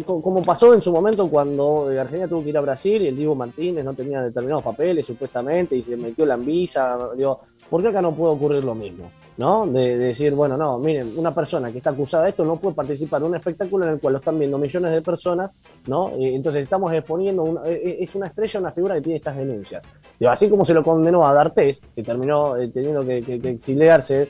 como 0.05 0.43
pasó 0.43 0.75
en 0.75 0.83
su 0.83 0.93
momento 0.93 1.29
cuando 1.29 1.91
eh, 1.91 1.99
Argentina 1.99 2.29
tuvo 2.29 2.43
que 2.43 2.51
ir 2.51 2.59
a 2.59 2.61
Brasil 2.61 3.03
y 3.03 3.09
el 3.09 3.17
Diego 3.17 3.35
Martínez 3.35 3.85
no 3.85 3.95
tenía 3.95 4.23
determinados 4.23 4.63
papeles 4.63 5.07
supuestamente 5.07 5.77
y 5.77 5.83
se 5.83 5.97
metió 5.97 6.27
la 6.27 6.35
Anvisa, 6.35 6.99
digo, 7.17 7.41
¿por 7.71 7.81
qué 7.83 7.89
acá 7.89 8.03
no 8.03 8.13
puede 8.15 8.35
ocurrir 8.35 8.65
lo 8.65 8.75
mismo? 8.75 9.11
¿No? 9.39 9.67
De, 9.67 9.97
de 9.97 10.09
decir, 10.09 10.35
bueno, 10.35 10.57
no, 10.59 10.79
miren, 10.79 11.15
una 11.17 11.35
persona 11.35 11.73
que 11.73 11.79
está 11.79 11.91
acusada 11.91 12.25
de 12.25 12.31
esto 12.31 12.45
no 12.45 12.57
puede 12.57 12.75
participar 12.77 13.23
en 13.23 13.29
un 13.29 13.37
espectáculo 13.37 13.87
en 13.87 13.93
el 13.93 14.01
cual 14.01 14.13
lo 14.13 14.19
están 14.19 14.39
viendo 14.39 14.59
millones 14.59 14.93
de 14.93 15.01
personas, 15.01 15.51
¿no? 15.87 16.13
Entonces 16.19 16.63
estamos 16.65 16.93
exponiendo, 16.93 17.43
una- 17.43 17.67
eh, 17.67 17.81
eh, 17.83 17.97
es 18.01 18.15
una 18.15 18.27
estrella, 18.27 18.61
una 18.61 18.73
figura 18.73 18.95
que 18.97 19.01
tiene 19.01 19.17
estas 19.17 19.37
denuncias. 19.37 19.83
Digo, 20.21 20.31
así 20.31 20.51
como 20.51 20.67
se 20.67 20.75
lo 20.75 20.83
condenó 20.85 21.27
a 21.27 21.33
D'Artés, 21.33 21.81
que 21.97 22.03
terminó 22.03 22.57
eh, 22.59 22.69
teniendo 22.69 23.01
que, 23.07 23.23
que- 23.23 23.41
que 23.41 23.49
exiliarse. 23.49 24.29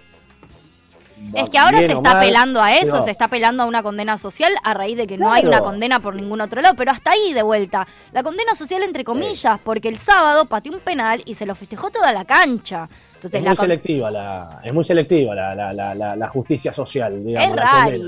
Es 1.35 1.49
que 1.51 1.59
ahora 1.59 1.79
se 1.79 1.87
está 1.87 2.01
mal, 2.15 2.17
apelando 2.17 2.61
a 2.61 2.75
eso, 2.77 3.03
se 3.05 3.11
está 3.11 3.27
apelando 3.27 3.63
a 3.63 3.67
una 3.67 3.83
condena 3.83 4.19
social 4.19 4.53
a 4.63 4.75
raíz 4.75 4.97
de 4.97 5.07
que 5.07 5.17
no 5.17 5.33
hay 5.33 5.47
una 5.47 5.61
condena 5.61 6.01
por 6.01 6.15
ningún 6.15 6.41
otro 6.41 6.61
lado, 6.61 6.75
pero 6.77 6.91
hasta 6.91 7.13
ahí 7.13 7.33
de 7.33 7.43
vuelta. 7.43 7.87
La 8.13 8.23
condena 8.23 8.55
social 8.55 8.83
entre 8.83 9.05
comillas, 9.05 9.59
porque 9.65 9.89
el 9.89 9.99
sábado 9.99 10.45
pateó 10.47 10.73
un 10.73 10.81
penal 10.81 11.23
y 11.25 11.35
se 11.35 11.47
lo 11.47 11.55
festejó 11.55 11.91
toda 11.91 12.13
la 12.13 12.25
cancha. 12.25 12.89
Entonces 13.15 13.39
Es 13.39 13.45
la 13.45 13.51
muy 13.51 13.57
con- 13.57 13.65
selectiva 13.69 14.11
la, 14.11 14.61
es 14.65 14.73
muy 14.73 14.85
selectiva 14.85 15.35
la, 15.35 15.55
la, 15.55 15.73
la, 15.73 15.95
la, 15.95 16.17
la 16.17 16.29
justicia 16.29 16.73
social, 16.73 17.25
digamos. 17.25 17.57
Es. 17.93 18.01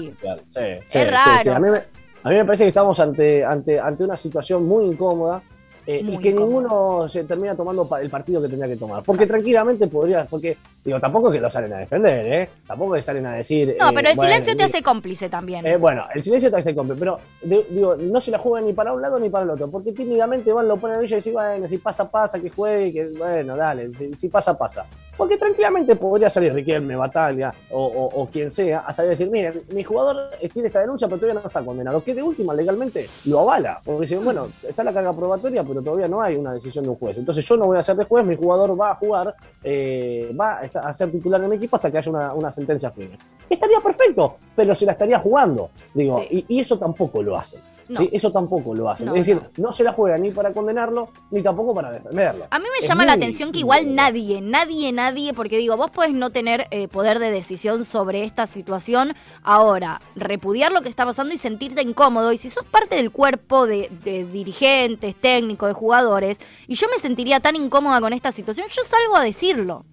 Sí, 0.53 0.83
sí, 0.87 0.99
Es 0.99 1.11
raro. 1.11 1.55
A, 1.55 1.59
mí 1.61 1.71
me, 1.71 1.79
a 1.79 2.29
mí 2.31 2.35
me 2.35 2.45
parece 2.45 2.65
que 2.65 2.69
estamos 2.71 2.99
ante, 3.01 3.45
ante, 3.45 3.79
ante 3.79 4.03
una 4.05 4.17
situación 4.17 4.67
muy 4.67 4.87
incómoda 4.87 5.41
eh, 5.87 6.01
y 6.03 6.19
que 6.19 6.33
ninguno 6.33 7.09
se 7.09 7.25
termina 7.25 7.55
tomando 7.55 7.89
el 8.01 8.09
partido 8.11 8.41
que 8.41 8.49
tenía 8.49 8.67
que 8.67 8.77
tomar. 8.77 9.03
Porque 9.03 9.27
tranquilamente 9.27 9.87
podría, 9.87 10.25
porque, 10.25 10.57
digo, 10.85 10.99
tampoco 11.01 11.29
es 11.29 11.35
que 11.37 11.41
lo 11.41 11.51
salen 11.51 11.73
a 11.75 11.79
defender, 11.79 12.27
¿eh? 12.33 12.49
Tampoco 12.67 12.95
que 12.95 13.03
salen 13.03 13.27
a 13.27 13.35
decir... 13.35 13.77
No, 13.79 13.89
eh, 13.89 13.93
pero 13.95 14.09
el 14.09 14.17
bueno, 14.17 14.31
silencio 14.31 14.57
te 14.57 14.65
hace 14.65 14.83
cómplice 14.83 15.29
también. 15.29 15.67
eh, 15.67 15.77
bueno, 15.77 16.05
el 16.15 16.23
silencio 16.25 16.51
te 16.51 16.57
hace 16.57 16.75
compre, 16.75 16.97
pero 16.99 17.19
de- 17.43 17.67
digo, 17.71 17.97
no 17.97 18.21
se 18.21 18.31
la 18.31 18.39
juegan 18.39 18.67
ni 18.67 18.73
para 18.73 18.93
un 18.93 19.03
lado 19.03 19.19
ni 19.19 19.29
para 19.31 19.45
el 19.45 19.51
otro, 19.51 19.71
porque 19.71 19.93
tímidamente 19.93 20.53
van, 20.53 20.69
lo 20.69 20.77
ponen 20.77 21.01
a 21.01 21.03
ella 21.03 21.17
y 21.17 21.19
dicen, 21.19 21.33
bueno, 21.35 21.69
si 21.69 21.79
pasa, 21.79 22.11
pasa, 22.11 22.41
que 22.41 22.51
juegue, 22.51 22.93
que 22.93 23.07
bueno, 23.19 23.57
dale, 23.57 23.93
si, 23.95 24.13
si 24.15 24.29
pasa, 24.29 24.57
pasa. 24.57 24.87
Porque 25.17 25.37
tranquilamente 25.37 25.95
podría 25.97 26.29
salir 26.29 26.53
Riquelme, 26.53 26.97
Batalla 26.97 27.53
o, 27.71 27.85
o- 27.85 28.23
o 28.23 28.27
quien 28.27 28.51
sea 28.51 28.81
a 28.81 28.93
salir 28.93 29.09
a 29.09 29.11
decir, 29.13 29.31
miren, 29.31 29.63
mi 29.73 29.85
jugador 29.85 30.31
tiene 30.53 30.67
esta 30.69 30.81
denuncia, 30.81 31.07
pero 31.07 31.19
todavía 31.21 31.41
no 31.41 31.47
está 31.47 31.63
condenado. 31.65 32.03
Que 32.03 32.15
de 32.15 32.23
última, 32.23 32.53
legalmente, 32.55 33.07
lo 33.27 33.41
avala. 33.41 33.81
Porque 33.85 34.03
dicen, 34.03 34.25
bueno, 34.25 34.49
está 34.67 34.83
la 34.83 34.93
carga 34.93 35.13
probatoria, 35.13 35.63
pero 35.63 35.81
todavía 35.83 36.09
no 36.09 36.21
hay 36.21 36.35
una 36.37 36.53
decisión 36.55 36.85
de 36.85 36.91
un 36.91 36.97
juez. 36.97 37.17
Entonces 37.19 37.47
yo 37.47 37.57
no 37.57 37.67
voy 37.67 37.79
a 37.79 37.83
ser 37.83 37.97
de 37.97 38.05
juez, 38.05 38.25
mi 38.27 38.35
jugador 38.37 38.79
va 38.81 38.91
a 38.91 38.95
jugar, 38.97 39.35
eh, 39.63 40.35
va 40.39 40.61
a, 40.61 40.93
ser 40.95 41.11
titular 41.13 41.41
de 41.41 41.49
mi 41.49 41.57
equipo 41.57 41.77
hasta 41.77 41.91
que 41.91 41.99
haya 41.99 42.11
una, 42.11 42.35
una 42.35 42.51
sentencia 42.51 42.91
firme. 42.91 43.17
Estaría 43.49 43.81
perfecto, 43.81 44.37
pero 44.57 44.75
se 44.75 44.85
la 44.87 44.93
estaría 44.93 45.19
jugando. 45.21 45.71
Digo, 45.95 46.19
Sí. 46.29 46.45
y, 46.49 46.57
y 46.57 46.61
eso 46.61 46.79
tampoco 46.79 47.23
lo 47.23 47.37
hacen. 47.37 47.61
No. 47.89 48.01
¿sí? 48.01 48.11
Eso 48.13 48.33
tampoco 48.33 48.75
lo 48.75 48.91
hacen. 48.91 49.07
No, 49.07 49.15
es 49.15 49.27
decir, 49.27 49.43
no. 49.57 49.69
no. 49.69 49.73
se 49.73 49.85
la 49.85 49.93
juegan 49.93 50.23
ni 50.23 50.31
para 50.31 50.53
condenarlo, 50.53 51.09
ni 51.31 51.43
tampoco 51.43 51.75
para 51.75 51.91
defenderlo. 51.91 52.47
A 52.51 52.59
mí 52.59 52.65
me 52.73 52.79
Es 52.79 52.89
llama 52.89 53.05
la 53.05 53.13
atención 53.13 53.53
que 53.53 53.61
igual 53.61 53.95
nadie, 53.95 54.41
nadie, 54.41 54.93
nadie, 54.93 55.35
porque 55.35 55.59
digo, 55.59 55.77
vos 55.77 55.91
podés 55.91 56.15
no 56.15 56.31
tener 56.31 56.67
eh, 56.71 56.89
poder 56.89 57.19
de 57.19 57.31
decisión 57.31 57.85
sobre 57.85 58.25
esta 58.25 58.47
situación, 58.47 59.15
ahora, 59.43 60.01
repudiar 60.15 60.73
lo 60.73 60.83
que 60.83 60.89
está 60.89 61.05
pasando 61.05 61.35
y 61.35 61.39
sentirte 61.39 61.83
incómodo, 61.83 62.33
y 62.33 62.39
si 62.39 62.51
sos 62.51 62.65
parte 62.65 62.97
del 62.97 63.11
cuerpo 63.11 63.67
de, 63.67 63.91
de 64.05 64.25
dirigentes, 64.25 65.17
técnicos, 65.17 65.69
de 65.69 65.75
jugadores, 65.75 66.41
y 66.67 66.75
yo 66.75 66.87
me 66.89 66.99
sentiría 66.99 67.41
tan 67.41 67.57
incómoda 67.57 68.01
con 68.01 68.13
esta 68.13 68.33
situación, 68.33 68.67
yo 68.69 68.83
salgo 68.85 69.17
a 69.17 69.25
decirlo. 69.25 69.85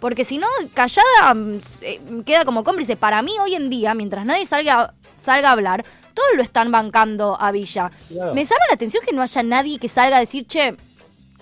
Porque 0.00 0.24
si 0.24 0.38
no, 0.38 0.46
callada 0.74 1.34
mm, 1.34 1.58
eh, 1.82 2.00
queda 2.24 2.44
como 2.44 2.64
cómplice. 2.64 2.96
Para 2.96 3.22
mí, 3.22 3.32
hoy 3.40 3.54
en 3.54 3.70
día, 3.70 3.94
mientras 3.94 4.24
nadie 4.24 4.46
salga, 4.46 4.94
salga 5.22 5.48
a 5.48 5.52
hablar, 5.52 5.84
todos 6.18 6.36
lo 6.36 6.42
están 6.42 6.72
bancando 6.72 7.36
a 7.40 7.52
Villa. 7.52 7.90
Claro. 8.08 8.34
Me 8.34 8.44
llama 8.44 8.64
la 8.68 8.74
atención 8.74 9.04
que 9.06 9.12
no 9.14 9.22
haya 9.22 9.42
nadie 9.44 9.78
que 9.78 9.88
salga 9.88 10.16
a 10.16 10.20
decir, 10.20 10.46
che, 10.46 10.74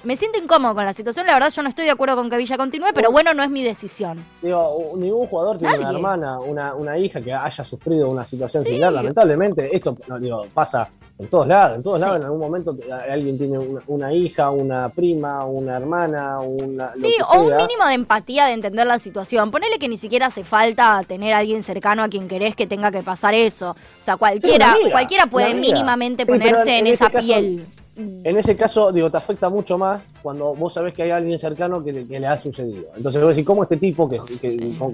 me 0.04 0.16
siento 0.16 0.38
incómodo 0.38 0.74
con 0.74 0.84
la 0.84 0.92
situación. 0.92 1.26
La 1.26 1.32
verdad, 1.32 1.50
yo 1.50 1.62
no 1.62 1.68
estoy 1.70 1.86
de 1.86 1.90
acuerdo 1.92 2.14
con 2.16 2.28
que 2.28 2.36
Villa 2.36 2.56
continúe, 2.58 2.88
pero 2.94 3.10
bueno, 3.10 3.32
no 3.32 3.42
es 3.42 3.48
mi 3.50 3.62
decisión. 3.62 4.22
Digo, 4.42 4.92
ningún 4.96 5.26
jugador 5.28 5.58
tiene 5.58 5.78
una 5.78 5.90
hermana, 5.90 6.38
una, 6.40 6.74
una 6.74 6.98
hija 6.98 7.20
que 7.22 7.32
haya 7.32 7.64
sufrido 7.64 8.10
una 8.10 8.24
situación 8.24 8.62
Sí. 8.62 8.68
similar. 8.68 8.92
Lamentablemente, 8.92 9.74
esto 9.74 9.96
no, 10.08 10.18
digo, 10.20 10.46
pasa 10.52 10.88
En 11.18 11.28
todos 11.28 11.46
lados, 11.46 11.76
en 11.76 11.82
todos 11.82 11.98
lados 11.98 12.18
en 12.18 12.24
algún 12.24 12.40
momento 12.40 12.76
alguien 13.10 13.38
tiene 13.38 13.58
una, 13.86 14.12
hija, 14.12 14.50
una 14.50 14.90
prima, 14.90 15.46
una 15.46 15.78
hermana, 15.78 16.40
una... 16.40 16.92
Sí, 16.92 17.14
o 17.32 17.40
un 17.40 17.56
mínimo 17.56 17.86
de 17.86 17.94
empatía 17.94 18.44
de 18.44 18.52
entender 18.52 18.86
la 18.86 18.98
situación. 18.98 19.50
Ponele 19.50 19.78
que 19.78 19.88
ni 19.88 19.96
siquiera 19.96 20.26
hace 20.26 20.44
falta 20.44 21.02
tener 21.08 21.32
a 21.32 21.38
alguien 21.38 21.62
cercano 21.62 22.02
a 22.02 22.08
quien 22.08 22.28
querés 22.28 22.54
que 22.54 22.66
tenga 22.66 22.90
que 22.90 23.02
pasar 23.02 23.32
eso. 23.32 23.70
O 23.70 24.04
sea, 24.04 24.18
cualquiera, 24.18 24.76
cualquiera 24.92 25.26
puede 25.26 25.54
mínimamente 25.54 26.26
ponerse 26.26 26.78
en, 26.78 26.86
esa 26.86 27.08
piel. 27.08 27.66
En 27.96 28.36
ese 28.36 28.54
caso, 28.56 28.92
digo, 28.92 29.10
te 29.10 29.16
afecta 29.16 29.48
mucho 29.48 29.78
más 29.78 30.06
cuando 30.22 30.54
vos 30.54 30.74
sabés 30.74 30.92
que 30.92 31.04
hay 31.04 31.10
alguien 31.12 31.38
cercano 31.38 31.82
que, 31.82 31.92
le 31.92 32.26
ha 32.26 32.36
sucedido. 32.36 32.90
Entonces 32.96 33.22
vos 33.22 33.30
decís, 33.30 33.46
¿cómo 33.46 33.62
este 33.62 33.78
tipo 33.78 34.08
que, 34.08 34.18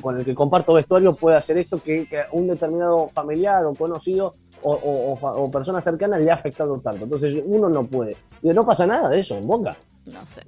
con, 0.01 0.19
el 0.19 0.25
que 0.25 0.35
comparto 0.35 0.75
vestuario 0.75 1.15
puede 1.15 1.37
hacer 1.37 1.59
esto 1.59 1.79
que, 1.79 2.07
que 2.07 2.23
un 2.33 2.47
determinado 2.47 3.09
familiar 3.13 3.65
o 3.65 3.75
conocido 3.75 4.35
o, 4.63 5.51
personas 5.51 5.85
cercanas 5.85 6.21
le 6.21 6.31
ha 6.31 6.35
afectado 6.35 6.79
tanto. 6.79 7.05
Entonces 7.05 7.43
uno 7.45 7.69
no 7.69 7.85
puede. 7.85 8.17
Digo, 8.41 8.55
no 8.55 8.67
pasa 8.67 8.87
nada 8.87 9.09
de 9.09 9.21
eso 9.21 9.37
en 9.37 9.47
Boca. 9.47 9.77
No 10.07 10.27
sé. 10.27 10.43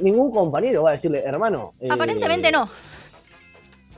ningún 0.00 0.30
compañero 0.30 0.84
va 0.84 0.90
a 0.90 0.92
decirle, 0.92 1.22
hermano. 1.24 1.74
Eh, 1.80 1.88
Aparentemente 1.90 2.50
no. 2.50 2.68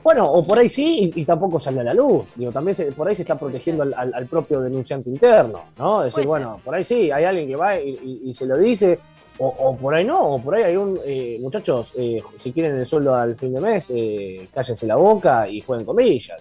Bueno, 0.07 0.31
o 0.31 0.41
por 0.41 0.57
ahí 0.57 0.69
sí, 0.69 1.11
y, 1.13 1.25
tampoco 1.25 1.59
sale 1.59 1.81
a 1.81 1.83
la 1.83 1.93
luz. 1.93 2.31
Digo, 2.37 2.49
también 2.49 2.77
por 2.95 3.09
ahí 3.09 3.15
se 3.17 3.23
está 3.23 3.37
protegiendo 3.37 3.83
al, 3.83 4.25
propio 4.27 4.61
denunciante 4.61 5.09
interno, 5.09 5.65
¿no? 5.77 6.05
Es 6.05 6.15
decir, 6.15 6.25
bueno, 6.25 6.61
por 6.63 6.73
ahí 6.75 6.85
sí, 6.85 7.11
hay 7.11 7.25
alguien 7.25 7.45
que 7.45 7.57
va 7.57 7.77
y, 7.77 8.33
se 8.33 8.45
lo 8.45 8.57
dice, 8.57 8.99
o, 9.37 9.75
por 9.75 9.93
ahí 9.93 10.05
no, 10.05 10.35
o 10.35 10.41
por 10.41 10.55
ahí 10.55 10.63
hay 10.63 10.77
un. 10.77 10.97
Eh, 11.05 11.37
muchachos, 11.41 11.91
eh, 11.97 12.21
si 12.39 12.53
quieren 12.53 12.77
el 12.77 12.85
sueldo 12.85 13.15
al 13.15 13.35
fin 13.35 13.53
de 13.53 13.59
mes, 13.59 13.91
eh, 13.93 14.47
cállense 14.53 14.87
la 14.87 14.95
boca 14.95 15.45
y 15.49 15.59
jueguen 15.59 15.85
comillas. 15.85 16.37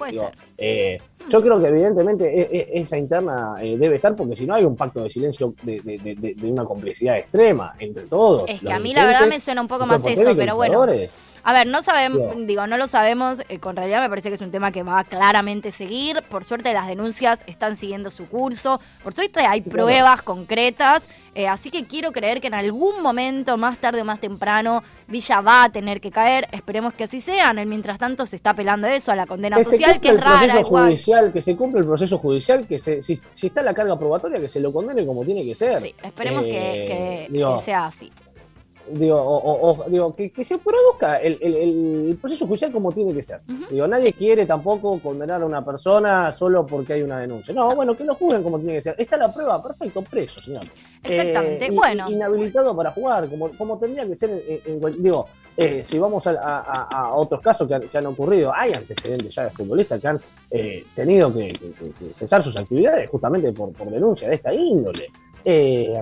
Eh, 0.57 0.99
yo 1.29 1.43
creo 1.43 1.59
que 1.59 1.67
evidentemente 1.67 2.25
e, 2.25 2.57
e, 2.57 2.81
esa 2.81 2.97
interna 2.97 3.57
debe 3.61 3.97
estar 3.97 4.15
porque 4.15 4.37
si 4.37 4.47
no 4.47 4.55
hay 4.55 4.63
un 4.63 4.77
pacto 4.77 5.03
de 5.03 5.11
silencio 5.11 5.55
de, 5.65 6.37
una 6.45 6.65
complicidad 6.65 7.19
extrema 7.19 7.75
entre 7.81 8.05
todos. 8.05 8.49
Es 8.49 8.61
que 8.61 8.73
a 8.73 8.79
mí 8.79 8.95
la 8.95 9.07
verdad 9.07 9.27
me 9.27 9.41
suena 9.41 9.61
un 9.61 9.69
poco 9.69 9.87
más 9.87 10.07
eso, 10.07 10.37
pero 10.37 10.55
bueno. 10.55 10.87
A 11.49 11.53
ver, 11.53 11.69
no 11.69 11.81
sabemos, 11.81 12.35
digo, 12.45 12.67
no 12.67 12.77
lo 12.77 12.89
sabemos, 12.89 13.39
eh, 13.49 13.61
con 13.61 13.77
realidad 13.77 14.03
me 14.03 14.09
parece 14.09 14.31
que 14.31 14.35
es 14.35 14.41
un 14.41 14.51
tema 14.51 14.73
que 14.73 14.83
va 14.83 14.99
a 14.99 15.05
claramente 15.05 15.71
seguir. 15.71 16.25
Por 16.29 16.43
suerte 16.43 16.73
las 16.73 16.89
denuncias 16.89 17.45
están 17.47 17.77
siguiendo 17.77 18.11
su 18.11 18.27
curso, 18.27 18.81
por 19.05 19.15
suerte 19.15 19.47
hay 19.47 19.61
pruebas 19.61 20.23
concretas, 20.23 21.09
eh, 21.37 21.47
así 21.47 21.71
que 21.71 21.87
quiero 21.87 22.11
creer 22.11 22.41
que 22.41 22.49
en 22.49 22.55
algún 22.55 23.01
momento, 23.01 23.57
más 23.59 23.79
tarde 23.79 24.01
o 24.01 24.05
más 24.05 24.19
temprano, 24.19 24.83
Villa 25.07 25.41
va 25.41 25.63
a 25.63 25.71
tener 25.71 26.01
que 26.01 26.11
caer. 26.11 26.49
Esperemos 26.51 26.95
que 26.95 27.05
así 27.05 27.21
sea. 27.21 27.53
mientras 27.53 27.97
tanto 27.97 28.27
se 28.27 28.35
está 28.35 28.51
apelando 28.51 28.89
eso, 28.89 29.13
a 29.13 29.15
la 29.15 29.27
condena 29.27 29.63
social, 29.63 30.01
que 30.01 30.09
es 30.09 30.21
rara. 30.21 30.65
Judicial, 30.65 31.33
que 31.33 31.43
se 31.43 31.55
cumple 31.55 31.83
el 31.83 31.87
proceso 31.87 32.19
judicial, 32.19 32.67
que 32.67 32.81
se, 32.81 33.03
si, 33.03 33.15
está 33.43 33.63
la 33.63 33.73
carga 33.73 33.97
probatoria, 33.97 34.41
que 34.41 34.49
se 34.49 34.59
lo 34.59 34.73
condene 34.73 35.07
como 35.07 35.25
tiene 35.25 35.45
que 35.45 35.55
ser. 35.55 35.81
Sí, 35.81 35.95
esperemos 36.03 36.43
que, 36.43 37.29
que 37.31 37.59
sea 37.63 37.87
así 37.87 38.11
digo, 38.91 39.19
o, 39.21 39.85
digo 39.89 40.15
que, 40.15 40.45
se 40.45 40.59
produzca 40.59 41.19
el, 41.19 41.39
el, 41.43 42.19
proceso 42.21 42.47
judicial 42.47 42.73
como 42.73 42.93
tiene 42.93 43.13
que 43.13 43.23
ser. 43.23 43.41
Digo, 43.71 43.87
nadie 43.87 44.13
quiere 44.13 44.47
tampoco 44.47 44.99
condenar 45.01 45.43
a 45.43 45.47
una 45.47 45.65
persona 45.65 46.33
solo 46.33 46.67
porque 46.67 46.95
hay 46.95 47.03
una 47.03 47.19
denuncia. 47.19 47.55
No, 47.55 47.75
bueno, 47.75 47.97
que 47.97 48.05
lo 48.05 48.15
juzguen 48.15 48.43
como 48.43 48.59
tiene 48.59 48.75
que 48.75 48.83
ser. 48.83 48.95
Está 48.99 49.17
la 49.17 49.33
prueba, 49.33 49.63
perfecto, 49.63 50.03
preso, 50.03 50.41
señor. 50.41 50.65
Exactamente, 51.03 51.67
eh, 51.67 51.71
bueno. 51.71 52.05
Inhabilitado 52.09 52.75
para 52.75 52.91
jugar, 52.91 53.29
como, 53.29 53.51
como 53.51 53.79
tendría 53.79 54.07
que 54.07 54.17
ser, 54.17 54.43
en, 54.67 55.03
digo, 55.03 55.27
eh, 55.57 55.83
si 55.85 55.99
vamos 55.99 56.27
a, 56.27 56.61
a, 56.83 57.15
otros 57.15 57.41
casos 57.41 57.67
que 57.67 57.97
han, 57.97 58.07
ocurrido, 58.07 58.53
hay 58.55 58.75
antecedentes 58.75 59.35
ya 59.35 59.45
de 59.45 59.51
futbolistas 59.51 60.01
que 60.01 60.09
han 60.09 60.21
eh, 60.51 60.85
tenido 60.95 61.33
que, 61.33 61.59
cesar 62.13 62.43
sus 62.43 62.59
actividades 62.59 63.09
justamente 63.09 63.51
por, 63.53 63.73
por 63.73 63.91
denuncia 63.91 64.29
de 64.29 64.35
esta 64.35 64.53
índole. 64.53 65.11
Eh, 65.49 65.95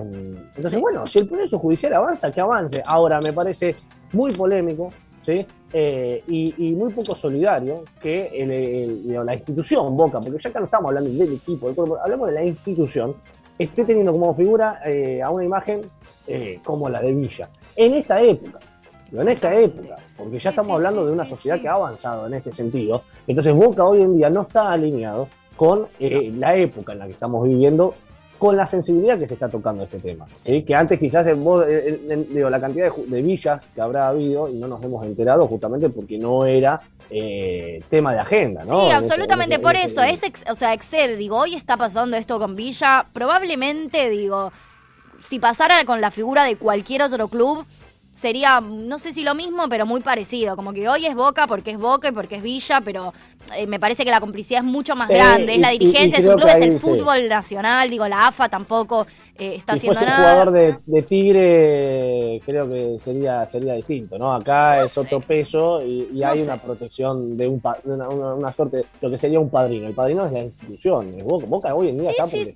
entonces, 0.55 0.81
bueno, 0.81 1.05
si 1.05 1.19
el 1.19 1.27
proceso 1.27 1.59
judicial 1.59 1.93
avanza, 1.93 2.31
que 2.31 2.41
avance. 2.41 2.81
Ahora, 2.83 3.21
me 3.21 3.31
parece 3.31 3.75
muy 4.11 4.33
polémico 4.33 4.89
¿sí? 5.21 5.45
Eh, 5.71 6.23
y, 6.27 6.71
muy 6.71 6.91
poco 6.91 7.13
solidario 7.13 7.83
que 8.01 8.31
la 9.23 9.35
institución 9.35 9.95
Boca, 9.95 10.19
porque 10.19 10.41
ya 10.41 10.49
acá 10.49 10.59
no 10.59 10.65
estamos 10.65 10.89
hablando 10.89 11.11
del 11.11 11.33
equipo, 11.33 11.67
del 11.67 11.75
cuerpo, 11.75 11.95
hablamos 12.03 12.27
de 12.29 12.33
la 12.33 12.43
institución, 12.43 13.15
esté 13.59 13.85
teniendo 13.85 14.13
como 14.13 14.33
figura 14.33 14.79
eh, 14.83 15.21
a 15.21 15.29
una 15.29 15.45
imagen 15.45 15.81
como 16.63 16.89
la 16.89 17.03
de 17.03 17.13
Villa. 17.13 17.47
En 17.75 17.93
esta 17.93 18.19
época, 18.19 18.59
en 19.11 19.29
esta 19.29 19.53
época, 19.53 19.97
porque 20.17 20.39
ya 20.39 20.49
estamos 20.49 20.71
hablando 20.71 21.05
de 21.05 21.13
una 21.13 21.25
sociedad 21.25 21.61
que 21.61 21.67
ha 21.67 21.73
avanzado 21.73 22.25
en 22.25 22.33
este 22.33 22.51
sentido. 22.51 23.03
Entonces 23.27 23.53
Boca 23.53 23.83
hoy 23.83 24.01
en 24.01 24.17
día 24.17 24.31
no 24.31 24.41
está 24.41 24.71
alineado 24.71 25.27
con 25.55 25.87
la 25.99 26.55
época 26.55 26.93
en 26.93 26.99
la 26.99 27.05
que 27.05 27.11
estamos 27.11 27.47
viviendo 27.47 27.93
con 28.37 28.57
la 28.57 28.67
sensibilidad 28.67 29.17
que 29.17 29.27
se 29.27 29.35
está 29.35 29.49
tocando 29.49 29.83
este 29.83 29.99
tema. 29.99 30.25
¿sí? 30.33 30.63
Que 30.63 30.75
antes 30.75 30.99
quizás 30.99 31.25
vos, 31.37 31.65
digo, 32.29 32.49
la 32.49 32.59
cantidad 32.59 32.91
de, 32.93 33.21
villas 33.21 33.69
que 33.73 33.81
habrá 33.81 34.09
habido 34.09 34.49
y 34.49 34.55
no 34.55 34.67
nos 34.67 34.83
hemos 34.83 35.05
enterado 35.05 35.47
justamente 35.47 35.89
porque 35.89 36.17
no 36.17 36.45
era 36.45 36.81
eh, 37.09 37.81
tema 37.89 38.13
de 38.13 38.19
agenda, 38.19 38.63
¿no? 38.65 38.83
Sí, 38.83 38.91
absolutamente 38.91 39.59
por 39.59 39.75
eso. 39.75 40.01
Es 40.01 40.21
o 40.49 40.55
sea, 40.55 40.73
excede, 40.73 41.15
digo, 41.15 41.37
hoy 41.37 41.55
está 41.55 41.77
pasando 41.77 42.17
esto 42.17 42.39
con 42.39 42.55
Villa, 42.55 43.05
probablemente, 43.13 44.09
digo, 44.09 44.51
si 45.23 45.39
pasara 45.39 45.83
con 45.85 46.01
la 46.01 46.11
figura 46.11 46.43
de 46.43 46.57
cualquier 46.57 47.03
otro 47.03 47.27
club, 47.27 47.65
sería, 48.15 48.61
no 48.61 48.97
sé 48.97 49.13
si 49.13 49.23
lo 49.23 49.35
mismo, 49.35 49.67
pero 49.69 49.85
muy 49.85 50.01
parecido. 50.01 50.55
Como 50.55 50.73
que 50.73 50.87
hoy 50.89 51.05
es 51.05 51.15
Boca 51.15 51.47
porque 51.47 51.71
es 51.71 51.77
Boca 51.77 52.09
y 52.09 52.11
porque 52.11 52.37
es 52.37 52.43
Villa, 52.43 52.81
pero 52.81 53.13
eh, 53.55 53.67
me 53.67 53.79
parece 53.79 54.03
que 54.03 54.11
la 54.11 54.19
complicidad 54.19 54.61
es 54.61 54.65
mucho 54.65 54.95
más 54.95 55.07
grande. 55.07 55.55
es 55.55 55.59
la 55.59 55.69
dirigencia, 55.69 56.19
es 56.19 56.25
un 56.25 56.35
club, 56.35 56.49
es 56.49 56.61
el 56.61 56.79
fútbol 56.79 57.27
nacional, 57.29 57.89
digo, 57.89 58.07
la 58.07 58.27
AFA 58.27 58.49
tampoco 58.49 59.07
eh, 59.37 59.55
está 59.55 59.73
haciendo 59.73 59.99
nada. 59.99 60.15
un 60.15 60.23
jugador 60.23 60.81
de, 60.85 61.01
Tigre, 61.01 62.41
creo 62.45 62.69
que 62.69 62.97
sería 62.99 63.45
sería 63.45 63.73
distinto, 63.73 64.17
¿no? 64.17 64.33
Acá 64.33 64.83
es 64.83 64.97
otro 64.97 65.19
peso 65.19 65.81
y, 65.81 66.23
hay 66.23 66.41
una 66.41 66.57
protección 66.57 67.37
de 67.37 67.47
un 67.47 67.61
una, 67.83 68.09
una, 68.09 68.53
suerte, 68.53 68.85
lo 69.01 69.09
que 69.11 69.17
sería 69.17 69.39
un 69.39 69.49
padrino. 69.49 69.87
El 69.87 69.93
padrino 69.93 70.25
es 70.25 70.31
la 70.31 70.39
institución. 70.39 71.11
Boca, 71.47 71.75
hoy 71.75 71.89
en 71.89 71.99
día 71.99 72.11
está 72.11 72.25
porque 72.25 72.55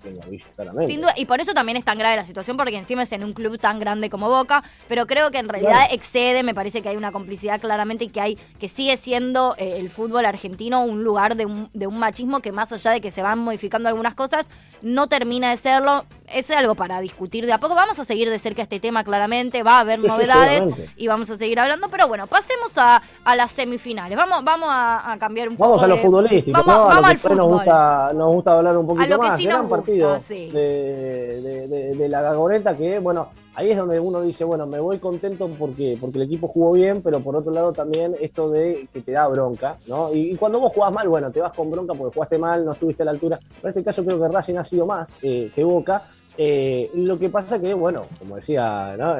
claramente. 0.55 0.91
Sin 0.91 1.01
duda, 1.01 1.13
y 1.15 1.25
por 1.25 1.39
eso 1.41 1.53
también 1.53 1.77
es 1.77 1.86
tan 1.86 1.98
grave 1.98 2.15
la 2.15 2.24
situación, 2.24 2.57
porque 2.57 2.75
encima 2.75 3.03
es 3.03 3.12
en 3.12 3.24
un 3.24 3.33
club 3.33 3.57
tan 3.59 3.79
grande 3.79 4.09
como 4.09 4.29
Boca, 4.29 4.63
pero 4.88 5.05
creo 5.05 5.31
que 5.31 5.38
en 5.38 5.50
realidad 5.50 5.88
excede, 5.91 6.43
me 6.43 6.53
parece 6.53 6.81
que 6.81 6.89
hay 6.89 6.98
una 6.98 7.12
complicidad 7.12 7.59
claramente 7.59 8.05
y 8.05 8.09
que 8.09 8.21
hay 8.21 8.38
que 8.59 8.69
sigue 8.69 8.98
siendo 8.98 9.55
eh, 9.57 9.77
el 9.77 9.89
fútbol 9.89 10.25
argentino 10.25 10.83
un 10.83 11.03
lugar 11.03 11.36
de 11.36 11.45
un, 11.45 11.69
de 11.74 11.88
un 11.88 12.00
machismo 12.00 12.39
que 12.39 12.51
más 12.51 12.71
allá 12.71 12.91
de 12.91 13.01
que 13.01 13.12
se 13.12 13.21
van 13.21 13.39
modificando 13.39 13.89
algunas 13.89 14.15
cosas, 14.15 14.50
no 14.81 15.07
termina 15.07 15.51
de 15.51 15.57
serlo 15.57 16.05
es 16.33 16.50
algo 16.51 16.75
para 16.75 17.01
discutir 17.01 17.45
de 17.45 17.53
a 17.53 17.57
poco. 17.57 17.75
Vamos 17.75 18.00
a 18.00 18.05
seguir 18.05 18.29
de 18.29 18.39
cerca 18.39 18.62
este 18.62 18.79
tema, 18.79 19.03
claramente. 19.03 19.63
Va 19.63 19.77
a 19.77 19.79
haber 19.81 20.00
novedades 20.03 20.63
y 20.95 21.07
vamos 21.07 21.29
a 21.29 21.38
seguir 21.38 21.59
hablando. 21.59 21.89
Pero 21.89 22.07
bueno, 22.07 22.27
pasemos 22.27 22.71
a, 22.77 23.01
las 23.36 23.51
semifinales. 23.51 24.17
Vamos, 24.17 24.43
vamos 24.43 24.69
a, 24.71 25.15
cambiar 25.19 25.50
un 25.50 25.57
poco. 25.57 25.69
Vamos 25.71 25.83
a 25.83 25.88
lo 25.88 25.98
futbolístico. 25.98 26.63
Vamos, 26.63 26.88
vamos 26.88 27.09
al 27.09 27.17
fútbol. 27.17 27.38
Nos 27.38 27.48
gusta, 27.48 28.12
nos 28.13 28.33
gusta 28.33 28.51
hablar 28.51 28.77
un 28.77 28.88
poquito 28.88 29.03
a 29.03 29.07
lo 29.07 29.19
que 29.19 29.27
más. 29.27 29.39
Sí 29.39 29.48
nos 29.48 29.65
partido 29.67 30.19
de, 30.19 31.95
de, 31.98 32.09
la 32.09 32.21
Gagoreta, 32.21 32.75
que 32.75 33.00
bueno, 33.00 33.29
ahí 33.56 33.72
es 33.72 33.77
donde 33.77 34.00
uno 34.00 34.22
dice, 34.22 34.44
bueno, 34.44 34.65
me 34.65 34.79
voy 34.79 35.00
contento 35.00 35.50
porque, 35.58 35.98
porque 36.00 36.18
el 36.18 36.25
equipo 36.25 36.48
jugó 36.48 36.74
bien, 36.74 37.01
pero 37.01 37.20
por 37.20 37.36
otro 37.36 37.51
lado 37.51 37.74
también 37.74 38.15
esto 38.20 38.50
de 38.50 38.88
que 38.94 39.01
te 39.01 39.12
da 39.12 39.27
bronca, 39.27 39.77
¿no? 39.88 40.13
Y, 40.13 40.36
cuando 40.36 40.60
vos 40.60 40.72
jugás 40.74 40.94
mal, 40.94 41.08
bueno, 41.10 41.32
te 41.32 41.41
vas 41.41 41.53
con 41.53 41.70
bronca 41.70 41.94
porque 41.94 42.13
jugaste 42.13 42.38
mal, 42.38 42.65
no 42.65 42.72
estuviste 42.72 43.03
a 43.03 43.06
la 43.06 43.12
altura. 43.12 43.39
Pero 43.39 43.62
en 43.63 43.70
este 43.70 43.84
caso 43.84 44.06
creo 44.06 44.20
que 44.20 44.27
Racing 44.27 44.56
ha 44.56 44.63
sido 44.63 44.86
más 44.86 45.15
eh, 45.22 45.51
que 45.53 45.63
Boca 45.63 46.03
eh, 46.41 46.89
lo 46.94 47.20
que 47.20 47.29
pasa 47.29 47.60
que, 47.60 47.74
bueno, 47.74 48.06
como 48.18 48.38
decía, 48.38 48.96
¿no? 48.98 49.18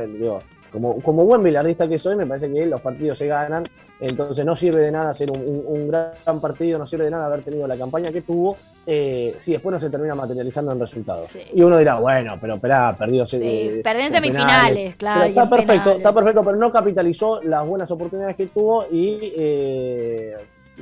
Como, 0.72 1.02
como 1.02 1.26
buen 1.26 1.44
bilardista 1.44 1.88
que 1.88 1.98
soy, 1.98 2.16
me 2.16 2.26
parece 2.26 2.52
que 2.52 2.66
los 2.66 2.82
partidos 2.82 3.18
se 3.18 3.28
ganan, 3.28 3.64
entonces 4.00 4.46
no 4.46 4.56
sirve 4.56 4.82
de 4.82 4.92
nada 4.92 5.10
hacer 5.10 5.30
un, 5.32 5.88
gran 5.88 6.40
partido, 6.40 6.78
no 6.78 6.86
sirve 6.86 7.06
de 7.06 7.12
nada 7.12 7.26
haber 7.26 7.44
tenido 7.44 7.68
la 7.68 7.78
campaña 7.78 8.12
que 8.12 8.22
tuvo, 8.22 8.56
eh, 8.86 9.36
si 9.38 9.54
después 9.54 9.74
no 9.74 9.80
se 9.80 9.90
termina 9.90 10.16
materializando 10.16 10.72
en 10.72 10.80
resultados. 10.80 11.38
Y 11.54 11.62
uno 11.62 11.78
dirá, 11.78 11.96
bueno, 12.00 12.38
pero 12.40 12.56
espera, 12.56 12.96
perdió. 12.96 13.26
Sí, 13.26 13.40
eh, 13.42 13.82
perdió 13.84 14.06
en 14.06 14.12
semifinales, 14.12 14.96
claro. 14.96 15.26
está 15.26 15.50
perfecto, 15.50 15.92
está 15.92 16.14
perfecto, 16.14 16.44
pero 16.44 16.58
no 16.58 16.72
capitalizó 16.72 17.42
las 17.44 17.68
buenas 17.68 17.92
oportunidades 17.92 18.36
que 18.36 18.48
tuvo 18.48 18.86
y 18.90 19.34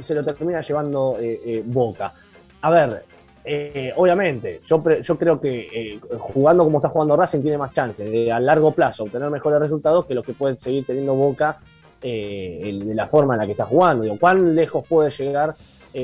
se 0.02 0.14
lo 0.14 0.24
termina 0.24 0.62
llevando 0.62 1.18
Boca. 1.66 2.14
A 2.62 2.70
ver, 2.70 3.04
eh, 3.50 3.94
obviamente, 3.96 4.60
yo, 4.68 4.84
yo 5.00 5.18
creo 5.18 5.40
que 5.40 5.68
eh, 5.74 6.00
jugando 6.20 6.66
como 6.66 6.80
está 6.80 6.90
jugando 6.90 7.16
Racing 7.16 7.40
tiene 7.40 7.58
más 7.58 7.74
chances 7.74 8.12
de 8.12 8.30
a 8.30 8.42
largo 8.42 8.74
plazo 8.74 9.06
obtener 9.06 9.30
mejores 9.30 9.62
resultados 9.62 10.06
que 10.06 10.14
los 10.14 10.26
que 10.26 10.34
pueden 10.34 10.60
seguir 10.60 10.86
teniendo 10.86 11.16
Boca 11.16 11.58
eh, 12.02 12.78
de 12.84 12.94
la 12.94 13.08
forma 13.08 13.36
en 13.36 13.40
la 13.40 13.46
que 13.46 13.54
está 13.54 13.66
jugando. 13.66 14.04
Digo, 14.04 14.18
¿Cuán 14.20 14.54
lejos 14.54 14.86
puede 14.86 15.12
llegar 15.12 15.56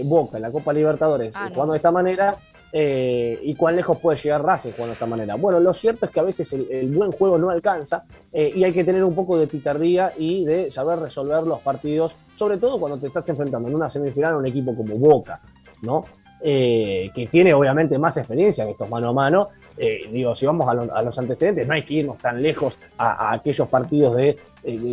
Boca 0.05 0.37
en 0.37 0.43
la 0.43 0.51
Copa 0.51 0.71
Libertadores 0.71 1.35
ah, 1.35 1.49
jugando 1.53 1.73
de 1.73 1.77
esta 1.77 1.91
manera? 1.91 2.37
¿Y 2.71 3.53
cuán 3.55 3.75
lejos 3.75 3.97
puede 3.97 4.17
llegar 4.17 4.41
Racing 4.41 4.71
jugando 4.71 4.91
de 4.91 4.93
esta 4.93 5.05
manera? 5.05 5.35
Bueno, 5.35 5.59
lo 5.59 5.73
cierto 5.73 6.05
es 6.05 6.13
que 6.13 6.21
a 6.21 6.23
veces 6.23 6.51
el, 6.53 6.89
buen 6.95 7.11
juego 7.11 7.37
no 7.37 7.49
alcanza 7.49 8.05
y 8.31 8.63
hay 8.63 8.71
que 8.71 8.85
tener 8.85 9.03
un 9.03 9.13
poco 9.13 9.37
de 9.37 9.47
picardía 9.47 10.13
y 10.17 10.45
de 10.45 10.71
saber 10.71 10.97
resolver 10.99 11.43
los 11.43 11.59
partidos, 11.59 12.15
sobre 12.37 12.57
todo 12.57 12.79
cuando 12.79 12.97
te 12.97 13.07
estás 13.07 13.27
enfrentando 13.27 13.67
en 13.67 13.75
una 13.75 13.89
semifinal 13.89 14.33
a 14.33 14.37
un 14.37 14.45
equipo 14.45 14.73
como 14.73 14.95
Boca, 14.95 15.41
¿no? 15.81 16.05
Eh, 16.45 17.09
que 17.15 17.27
tiene 17.27 17.53
obviamente 17.53 17.97
más 17.97 18.17
experiencia 18.17 18.65
en 18.65 18.71
estos 18.71 18.89
mano 18.89 19.09
a 19.09 19.13
mano. 19.13 19.47
Eh, 19.77 20.09
digo, 20.11 20.35
si 20.35 20.45
vamos 20.45 20.67
a, 20.67 21.01
los 21.01 21.17
antecedentes, 21.17 21.65
no 21.65 21.73
hay 21.73 21.85
que 21.85 21.93
irnos 21.93 22.17
tan 22.17 22.43
lejos 22.43 22.77
a, 22.97 23.31
aquellos 23.31 23.69
partidos 23.69 24.17
de, 24.17 24.37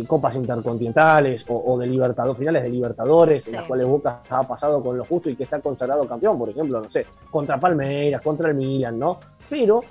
copas 0.07 0.37
intercontinentales 0.37 1.45
o, 1.49 1.77
de 1.77 1.87
libertadores, 1.87 2.37
finales 2.39 2.63
de 2.63 2.69
Libertadores, 2.69 3.47
en 3.47 3.55
las 3.55 3.63
cuales 3.67 3.85
Boca 3.85 4.21
ha 4.29 4.43
pasado 4.43 4.81
con 4.81 4.97
lo 4.97 5.03
justo 5.03 5.29
y 5.29 5.35
que 5.35 5.45
se 5.45 5.57
ha 5.57 5.59
consagrado 5.59 6.07
campeón, 6.07 6.37
por 6.39 6.49
ejemplo, 6.49 6.79
no 6.81 6.89
sé, 6.89 7.05
contra 7.29 7.59
Palmeiras, 7.59 8.21
contra 8.21 8.49
el 8.49 8.55
Milan, 8.55 8.97
¿no? 8.97 9.19
Pero 9.49 9.81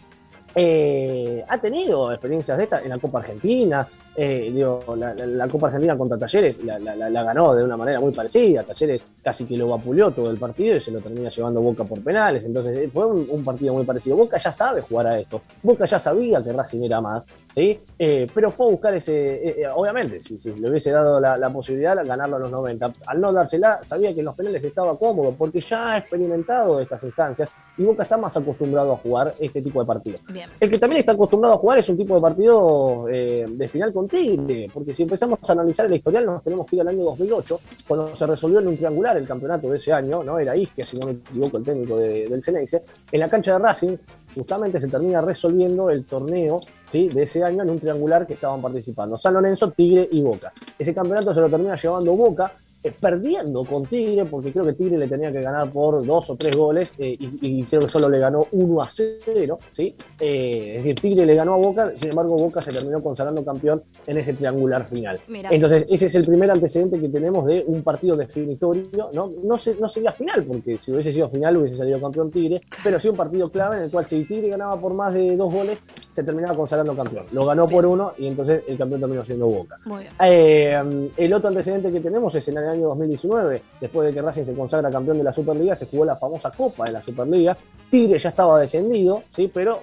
eh, 0.54 1.44
ha 1.46 1.58
tenido 1.58 2.12
experiencias 2.12 2.58
de 2.58 2.64
esta 2.64 2.80
en 2.80 2.88
la 2.88 2.98
Copa 2.98 3.20
Argentina, 3.20 3.86
eh, 4.16 4.52
la, 4.96 5.48
Copa 5.48 5.68
Argentina 5.68 5.96
contra 5.96 6.18
Talleres 6.18 6.62
la, 6.64 7.22
ganó 7.22 7.54
de 7.54 7.62
una 7.62 7.76
manera 7.76 8.00
muy 8.00 8.12
parecida. 8.12 8.64
Talleres 8.64 9.04
casi 9.22 9.44
que 9.44 9.56
lo 9.56 9.68
vapuleó 9.68 10.10
todo 10.10 10.30
el 10.30 10.38
partido 10.38 10.76
y 10.76 10.80
se 10.80 10.90
lo 10.90 11.00
termina 11.00 11.30
llevando 11.30 11.60
Boca 11.60 11.84
por 11.84 12.02
penales. 12.02 12.44
Entonces 12.44 12.76
eh, 12.76 12.90
fue 12.92 13.06
un, 13.06 13.44
partido 13.44 13.74
muy 13.74 13.84
parecido. 13.84 14.16
Boca 14.16 14.38
ya 14.38 14.52
sabe 14.52 14.80
jugar 14.80 15.06
a 15.06 15.20
esto. 15.20 15.40
Boca 15.62 15.86
ya 15.86 15.98
sabía 15.98 16.42
que 16.42 16.52
Racing 16.52 16.82
era 16.82 17.00
más, 17.00 17.26
¿sí? 17.54 17.78
Pero 17.96 18.50
fue 18.50 18.66
a 18.66 18.70
buscar 18.70 18.94
ese. 18.94 19.64
obviamente, 19.74 20.20
si, 20.20 20.38
si, 20.38 20.52
le 20.54 20.68
hubiese 20.68 20.90
dado 20.90 21.20
la, 21.20 21.50
posibilidad 21.50 21.96
de 21.96 22.04
ganarlo 22.04 22.36
a 22.36 22.38
los 22.40 22.50
90, 22.50 22.92
al 23.06 23.20
no 23.20 23.32
dársela, 23.32 23.80
sabía 23.82 24.12
que 24.12 24.20
en 24.20 24.26
los 24.26 24.34
penales 24.34 24.62
estaba 24.64 24.96
cómodo 24.98 25.34
porque 25.36 25.60
ya 25.60 25.92
ha 25.92 25.98
experimentado 25.98 26.80
estas 26.80 27.02
instancias 27.04 27.50
y 27.76 27.82
Boca 27.82 28.02
está 28.02 28.16
más 28.16 28.36
acostumbrado 28.36 28.92
a 28.92 28.96
jugar 28.96 29.34
este 29.38 29.62
tipo 29.62 29.80
de 29.80 29.86
partidos. 29.86 30.22
El 30.58 30.70
que 30.70 30.78
también 30.78 31.00
está 31.00 31.12
acostumbrado 31.12 31.54
a 31.54 31.58
jugar 31.58 31.78
es 31.78 31.88
un 31.88 31.96
tipo 31.96 32.14
de 32.14 32.20
partido 32.20 33.06
de 33.06 33.68
final 33.68 33.92
con 33.92 34.08
Tigre, 34.08 34.68
porque 34.72 34.94
si 34.94 35.02
empezamos 35.02 35.38
a 35.48 35.52
analizar 35.52 35.86
el 35.86 35.94
historial 35.94 36.26
nos 36.26 36.42
tenemos 36.42 36.66
que 36.66 36.76
ir 36.76 36.82
al 36.82 36.88
año 36.88 37.04
2008, 37.04 37.60
cuando 37.86 38.14
se 38.14 38.26
resolvió 38.26 38.60
en 38.60 38.68
un 38.68 38.76
triangular 38.76 39.16
el 39.16 39.26
campeonato 39.26 39.68
de 39.70 39.76
ese 39.76 39.92
año, 39.92 40.22
¿no? 40.22 40.38
Era 40.38 40.56
Isque, 40.56 40.84
si 40.84 40.98
no 40.98 41.06
me 41.06 41.12
equivoco, 41.12 41.58
el 41.58 41.64
técnico 41.64 41.96
del 41.96 42.42
Ceneice, 42.42 42.82
en 43.10 43.20
la 43.20 43.28
cancha 43.28 43.52
de 43.52 43.58
Racing 43.58 43.96
justamente 44.34 44.80
se 44.80 44.88
termina 44.88 45.20
resolviendo 45.20 45.90
el 45.90 46.04
torneo 46.04 46.60
¿sí? 46.88 47.08
de 47.08 47.24
ese 47.24 47.42
año 47.42 47.62
en 47.62 47.70
un 47.70 47.78
triangular 47.78 48.26
que 48.26 48.34
estaban 48.34 48.62
participando 48.62 49.16
San 49.16 49.34
Lorenzo, 49.34 49.70
Tigre 49.70 50.08
y 50.10 50.22
Boca. 50.22 50.52
Ese 50.78 50.94
campeonato 50.94 51.34
se 51.34 51.40
lo 51.40 51.50
termina 51.50 51.76
llevando 51.76 52.14
Boca, 52.14 52.52
eh, 52.82 52.94
perdiendo 52.98 53.62
con 53.62 53.84
Tigre, 53.84 54.24
porque 54.24 54.52
creo 54.52 54.64
que 54.64 54.72
Tigre 54.72 54.96
le 54.96 55.06
tenía 55.06 55.30
que 55.30 55.42
ganar 55.42 55.70
por 55.70 56.02
dos 56.02 56.30
o 56.30 56.36
tres 56.36 56.56
goles 56.56 56.94
eh, 56.96 57.14
y, 57.18 57.62
creo 57.64 57.82
que 57.82 57.90
solo 57.90 58.08
le 58.08 58.18
ganó 58.18 58.46
1 58.52 58.80
a 58.80 58.88
0, 58.88 59.58
¿sí? 59.70 59.94
Eh, 60.18 60.76
es 60.76 60.84
decir, 60.84 60.94
Tigre 60.94 61.26
le 61.26 61.34
ganó 61.34 61.52
a 61.52 61.56
Boca, 61.58 61.92
sin 61.94 62.08
embargo 62.08 62.36
Boca 62.36 62.62
se 62.62 62.72
terminó 62.72 63.02
consagrando 63.02 63.44
campeón 63.44 63.82
en 64.06 64.16
ese 64.16 64.32
triangular 64.32 64.88
final. 64.88 65.20
Entonces, 65.50 65.84
ese 65.90 66.06
es 66.06 66.14
el 66.14 66.24
primer 66.24 66.50
antecedente 66.50 66.98
que 66.98 67.10
tenemos 67.10 67.44
de 67.44 67.62
un 67.66 67.82
partido 67.82 68.16
definitorio, 68.16 69.10
¿no? 69.12 69.30
No, 69.44 69.58
se, 69.58 69.74
no 69.74 69.86
sería 69.86 70.12
final, 70.12 70.42
porque 70.44 70.78
si 70.78 70.90
hubiese 70.90 71.12
sido 71.12 71.28
final 71.28 71.58
hubiese 71.58 71.76
salido 71.76 72.00
campeón 72.00 72.30
Tigre, 72.30 72.62
pero 72.82 72.98
sí 72.98 73.10
un 73.10 73.16
partido 73.16 73.50
clave 73.50 73.76
en 73.76 73.82
el 73.82 73.90
cual 73.90 74.06
si 74.06 74.24
Tigre 74.24 74.48
ganaba 74.48 74.80
por 74.80 74.94
más 74.94 75.12
de 75.12 75.36
dos 75.36 75.52
goles, 75.52 75.78
se 76.12 76.24
terminaba 76.24 76.54
consagrando 76.54 76.96
campeón. 76.96 77.26
Lo 77.32 77.44
ganó 77.44 77.68
por 77.68 77.84
uno 77.84 78.14
y 78.16 78.26
entonces 78.26 78.62
el 78.66 78.78
campeón 78.78 79.00
terminó 79.00 79.22
siendo 79.22 79.48
Boca. 79.48 79.76
el 80.18 81.32
otro 81.34 81.48
antecedente 81.48 81.90
que 81.90 82.00
tenemos 82.00 82.34
es 82.34 82.48
en 82.48 82.56
el 82.56 82.69
año 82.70 82.88
2019, 82.88 83.62
después 83.80 84.08
de 84.08 84.14
que 84.14 84.22
Racing 84.22 84.44
se 84.44 84.54
consagra 84.54 84.90
campeón 84.90 85.18
de 85.18 85.24
la 85.24 85.32
Superliga, 85.32 85.76
se 85.76 85.86
jugó 85.86 86.04
la 86.04 86.16
famosa 86.16 86.50
Copa 86.50 86.86
de 86.86 86.92
la 86.92 87.02
Superliga. 87.02 87.56
Tigre 87.90 88.18
ya 88.18 88.28
estaba 88.30 88.60
descendido, 88.60 89.22
¿sí? 89.34 89.50
pero 89.52 89.80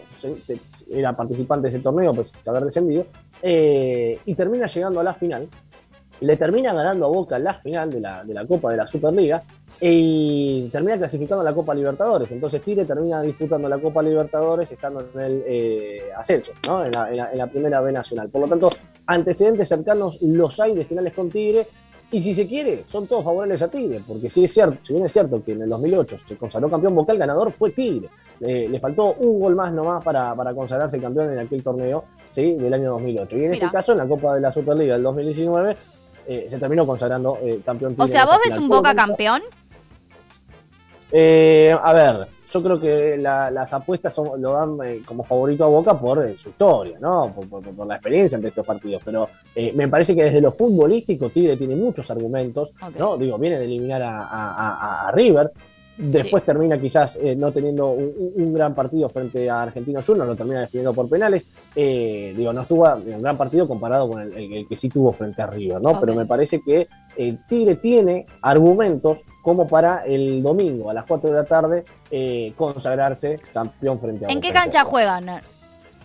era 0.91 1.15
participante 1.15 1.63
de 1.63 1.70
ese 1.70 1.79
torneo, 1.79 2.13
pues 2.13 2.34
haber 2.46 2.63
descendido, 2.63 3.06
eh, 3.41 4.20
y 4.25 4.36
termina 4.36 4.67
llegando 4.67 5.00
a 5.00 5.03
la 5.03 5.13
final. 5.13 5.48
Le 6.20 6.36
termina 6.36 6.74
ganando 6.74 7.06
a 7.06 7.10
Boca 7.10 7.38
la 7.38 7.53
final 7.56 7.91
de 7.91 8.00
la, 8.00 8.24
de 8.24 8.34
la 8.34 8.46
Copa 8.46 8.72
de 8.72 8.77
la 8.77 8.88
Superliga 8.88 9.44
y 9.79 10.70
termina 10.70 10.98
clasificando 10.98 11.41
a 11.41 11.44
la 11.44 11.53
Copa 11.53 11.74
Libertadores. 11.75 12.32
Entonces 12.32 12.62
Tigre 12.62 12.86
termina 12.86 13.22
disputando 13.22 13.70
la 13.70 13.77
Copa 13.77 14.01
Libertadores 14.01 14.72
estando 14.72 15.06
en 15.13 15.22
el 15.22 15.44
eh, 15.46 16.01
ascenso, 16.15 16.53
¿no? 16.65 16.84
en, 16.84 16.91
la, 16.91 17.12
en, 17.12 17.38
la, 17.38 17.48
primera 17.48 17.82
B 17.82 17.91
nacional. 17.91 18.29
Por 18.29 18.41
lo 18.41 18.48
tanto, 18.48 18.72
antecedentes 19.06 19.70
cercanos 19.70 20.20
los 20.22 20.60
hay 20.60 20.74
de 20.74 20.86
finales 20.86 21.13
con 21.13 21.29
Tigre. 21.29 21.67
Y 22.10 22.24
si 22.24 22.34
se 22.34 22.48
quiere, 22.48 22.86
son 22.88 23.06
todos 23.06 23.24
favorables 23.26 23.62
a 23.62 23.68
Tigre, 23.68 24.02
porque 24.08 24.30
si 24.30 24.46
es 24.46 24.54
cierto, 24.54 24.78
si 24.82 24.94
bien 24.94 25.06
es 25.06 25.12
cierto 25.12 25.44
que 25.44 25.52
en 25.52 25.64
el 25.64 25.70
2008 25.70 26.18
se 26.20 26.38
consagró 26.38 26.70
campeón 26.70 26.96
vocal, 26.96 27.18
ganador 27.18 27.52
fue 27.52 27.72
Tigre. 27.72 28.10
le 28.40 28.80
faltó 28.80 29.14
un 29.16 29.40
gol 29.40 29.56
más 29.56 29.74
nomás 29.74 30.04
para, 30.04 30.34
para 30.34 30.54
consagrarse 30.54 31.00
campeón 31.00 31.34
en 31.34 31.40
aquel 31.40 31.62
torneo 31.62 32.06
¿sí? 32.32 32.54
del 32.54 32.74
año 32.74 32.91
2008. 32.91 33.38
Y 33.38 33.43
en 33.46 33.54
este 33.56 33.70
caso, 33.70 33.91
en 33.91 33.98
la 33.98 34.08
Copa 34.08 34.36
de 34.36 34.41
la 34.41 34.54
Superliga 34.54 34.93
del 34.93 35.04
2019, 35.04 35.76
eh, 36.28 36.48
se 36.50 36.58
terminó 36.60 36.86
consagrando 36.86 37.38
eh, 37.41 37.62
campeón 37.65 37.96
Tigre. 37.96 38.06
O 38.06 38.08
sea, 38.08 38.26
¿vos 38.26 38.38
ves 38.46 38.58
un 38.58 38.70
Boca 38.70 38.93
campeón? 38.93 39.41
Eh, 41.12 41.76
a 41.82 41.93
ver, 41.93 42.28
yo 42.50 42.64
creo 42.64 42.80
que 42.80 43.18
las 43.18 43.74
apuestas 43.74 44.14
son, 44.14 44.42
lo 44.42 44.54
dan 44.54 44.78
eh, 44.86 45.02
como 45.06 45.24
favorito 45.24 45.66
a 45.66 45.68
Boca 45.68 46.00
por 46.00 46.26
eh, 46.26 46.38
su 46.38 46.50
historia, 46.50 46.98
¿no? 47.00 47.32
Por, 47.50 47.88
la 47.88 47.96
experiencia 47.96 48.36
entre 48.36 48.50
estos 48.50 48.66
partidos. 48.66 49.02
Pero 49.04 49.30
eh, 49.56 49.72
me 49.74 49.88
parece 49.88 50.16
que 50.16 50.24
desde 50.24 50.42
lo 50.42 50.52
futbolístico 50.52 51.30
Tigre 51.30 51.58
tiene 51.58 51.76
muchos 51.76 52.10
argumentos, 52.10 52.72
¿no? 52.98 53.18
Digo, 53.18 53.38
viene 53.38 53.60
de 53.60 53.66
eliminar 53.66 54.02
a, 54.02 55.08
a 55.08 55.12
River, 55.12 55.52
Después 55.98 56.44
termina 56.44 56.80
quizás 56.80 57.18
eh, 57.22 57.36
no 57.36 57.52
teniendo 57.52 57.90
un, 57.90 58.54
gran 58.54 58.76
partido 58.76 59.10
frente 59.10 59.50
a 59.50 59.64
Argentino 59.64 60.00
Juniors, 60.02 60.30
lo 60.30 60.36
termina 60.36 60.62
definiendo 60.62 60.94
por 60.94 61.10
penales. 61.10 61.46
Eh, 61.76 62.34
digo, 62.38 62.54
no 62.54 62.62
estuvo 62.62 62.88
un 62.94 63.22
gran 63.22 63.36
partido 63.36 63.68
comparado 63.68 64.08
con 64.08 64.22
el, 64.22 64.68
que 64.68 64.78
sí 64.78 64.90
tuvo 64.90 65.12
frente 65.12 65.42
a 65.42 65.48
River, 65.48 65.82
¿no? 65.82 66.00
Pero 66.00 66.14
me 66.14 66.26
parece 66.26 66.62
que 66.62 66.88
el 67.16 67.44
Tigre 67.48 67.76
tiene 67.78 68.26
argumentos 68.42 69.22
como 69.42 69.68
para 69.68 70.06
el 70.06 70.44
domingo 70.44 70.90
a 70.90 70.94
las 70.94 71.06
4 71.06 71.32
de 71.32 71.36
la 71.36 71.46
tarde 71.46 71.86
eh, 72.12 72.54
consagrarse 72.56 73.40
campeón 73.52 74.00
frente 74.00 74.26
a 74.26 74.30
¿En 74.30 74.40
qué 74.40 74.52
cancha 74.52 74.84
juegan? 74.84 75.42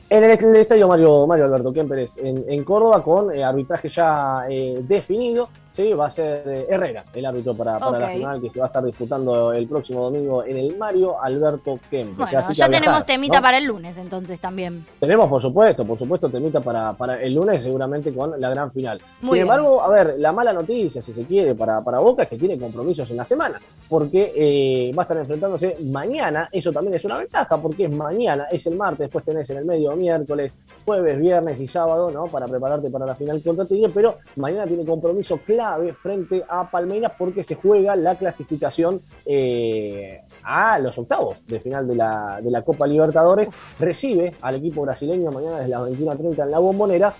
En 0.08 0.24
el, 0.24 0.56
estadio 0.56 0.88
Mario, 0.88 1.26
Mario 1.26 1.46
Alberto 1.46 1.72
Kemperes, 1.72 2.18
en, 2.18 2.44
en 2.46 2.64
Córdoba, 2.64 3.02
con 3.02 3.30
arbitraje 3.30 3.88
ya 3.88 4.42
definido. 4.82 5.48
Sí, 5.72 5.94
va 5.94 6.06
a 6.06 6.10
ser 6.10 6.42
eh, 6.46 6.66
Herrera 6.68 7.02
el 7.14 7.24
árbitro 7.24 7.54
para, 7.54 7.78
la 7.78 8.08
final 8.08 8.40
que 8.42 8.50
se 8.50 8.58
va 8.58 8.66
a 8.66 8.68
estar 8.68 8.84
disputando 8.84 9.54
el 9.54 9.66
próximo 9.66 10.02
domingo 10.10 10.44
en 10.44 10.58
el 10.58 10.76
Mario 10.76 11.22
Alberto 11.22 11.78
Kempes. 11.90 12.16
Bueno, 12.18 12.52
ya 12.52 12.68
tenemos 12.68 13.06
temita 13.06 13.40
para 13.40 13.56
el 13.56 13.64
lunes 13.64 13.96
entonces 13.96 14.38
también. 14.38 14.84
Tenemos, 15.00 15.28
por 15.30 15.40
supuesto, 15.40 15.86
por 15.86 15.98
supuesto, 15.98 16.28
temita 16.28 16.60
para, 16.60 16.92
para 16.92 17.22
el 17.22 17.32
lunes 17.32 17.62
seguramente 17.62 18.12
con 18.14 18.38
la 18.38 18.50
gran 18.50 18.70
final. 18.70 19.00
Sin 19.22 19.36
embargo, 19.36 19.82
a 19.82 19.88
ver, 19.88 20.16
la 20.18 20.32
mala 20.32 20.52
noticia, 20.52 21.00
si 21.00 21.14
se 21.14 21.24
quiere, 21.24 21.54
para, 21.54 21.80
para 21.80 22.00
Boca 22.00 22.24
es 22.24 22.28
que 22.28 22.36
tiene 22.36 22.58
compromisos 22.58 23.10
en 23.10 23.16
la 23.16 23.24
semana, 23.24 23.58
porque 23.88 24.32
eh, 24.36 24.92
va 24.94 25.02
a 25.02 25.04
estar 25.04 25.16
enfrentándose 25.16 25.78
mañana, 25.84 26.50
eso 26.52 26.70
también 26.70 26.96
es 26.96 27.04
una 27.06 27.16
ventaja, 27.16 27.56
porque 27.56 27.86
es 27.86 27.90
mañana, 27.90 28.46
es 28.52 28.66
el 28.66 28.76
martes, 28.76 28.98
después 28.98 29.24
tenés 29.24 29.48
en 29.48 29.56
el 29.56 29.64
medio 29.64 29.96
miércoles, 29.96 30.54
jueves, 30.84 31.18
viernes 31.18 31.58
y 31.60 31.66
sábado, 31.66 32.10
¿no? 32.10 32.26
Para 32.26 32.46
prepararte 32.46 32.90
para 32.90 33.06
la 33.06 33.14
final 33.14 33.42
contra 33.42 33.64
Tigre, 33.64 33.90
pero 33.94 34.18
mañana 34.36 34.66
tiene 34.66 34.84
compromiso 34.84 35.38
claro 35.38 35.61
frente 35.98 36.44
a 36.48 36.70
Palmeiras 36.70 37.12
porque 37.18 37.44
se 37.44 37.54
juega 37.54 37.96
la 37.96 38.16
clasificación 38.16 39.02
eh, 39.24 40.22
a 40.42 40.78
los 40.78 40.98
octavos 40.98 41.46
de 41.46 41.60
final 41.60 41.86
de 41.86 41.96
la, 41.96 42.40
de 42.42 42.50
la 42.50 42.62
Copa 42.62 42.86
Libertadores. 42.86 43.48
Recibe 43.78 44.34
al 44.40 44.56
equipo 44.56 44.82
brasileño 44.82 45.30
mañana 45.30 45.58
desde 45.58 45.70
las 45.70 45.82
21.30 45.82 46.42
en 46.42 46.50
la 46.50 46.58
bombonera 46.58 47.14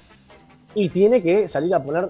y 0.74 0.88
tiene 0.88 1.22
que 1.22 1.48
salir 1.48 1.74
a 1.74 1.83
poner 1.83 2.09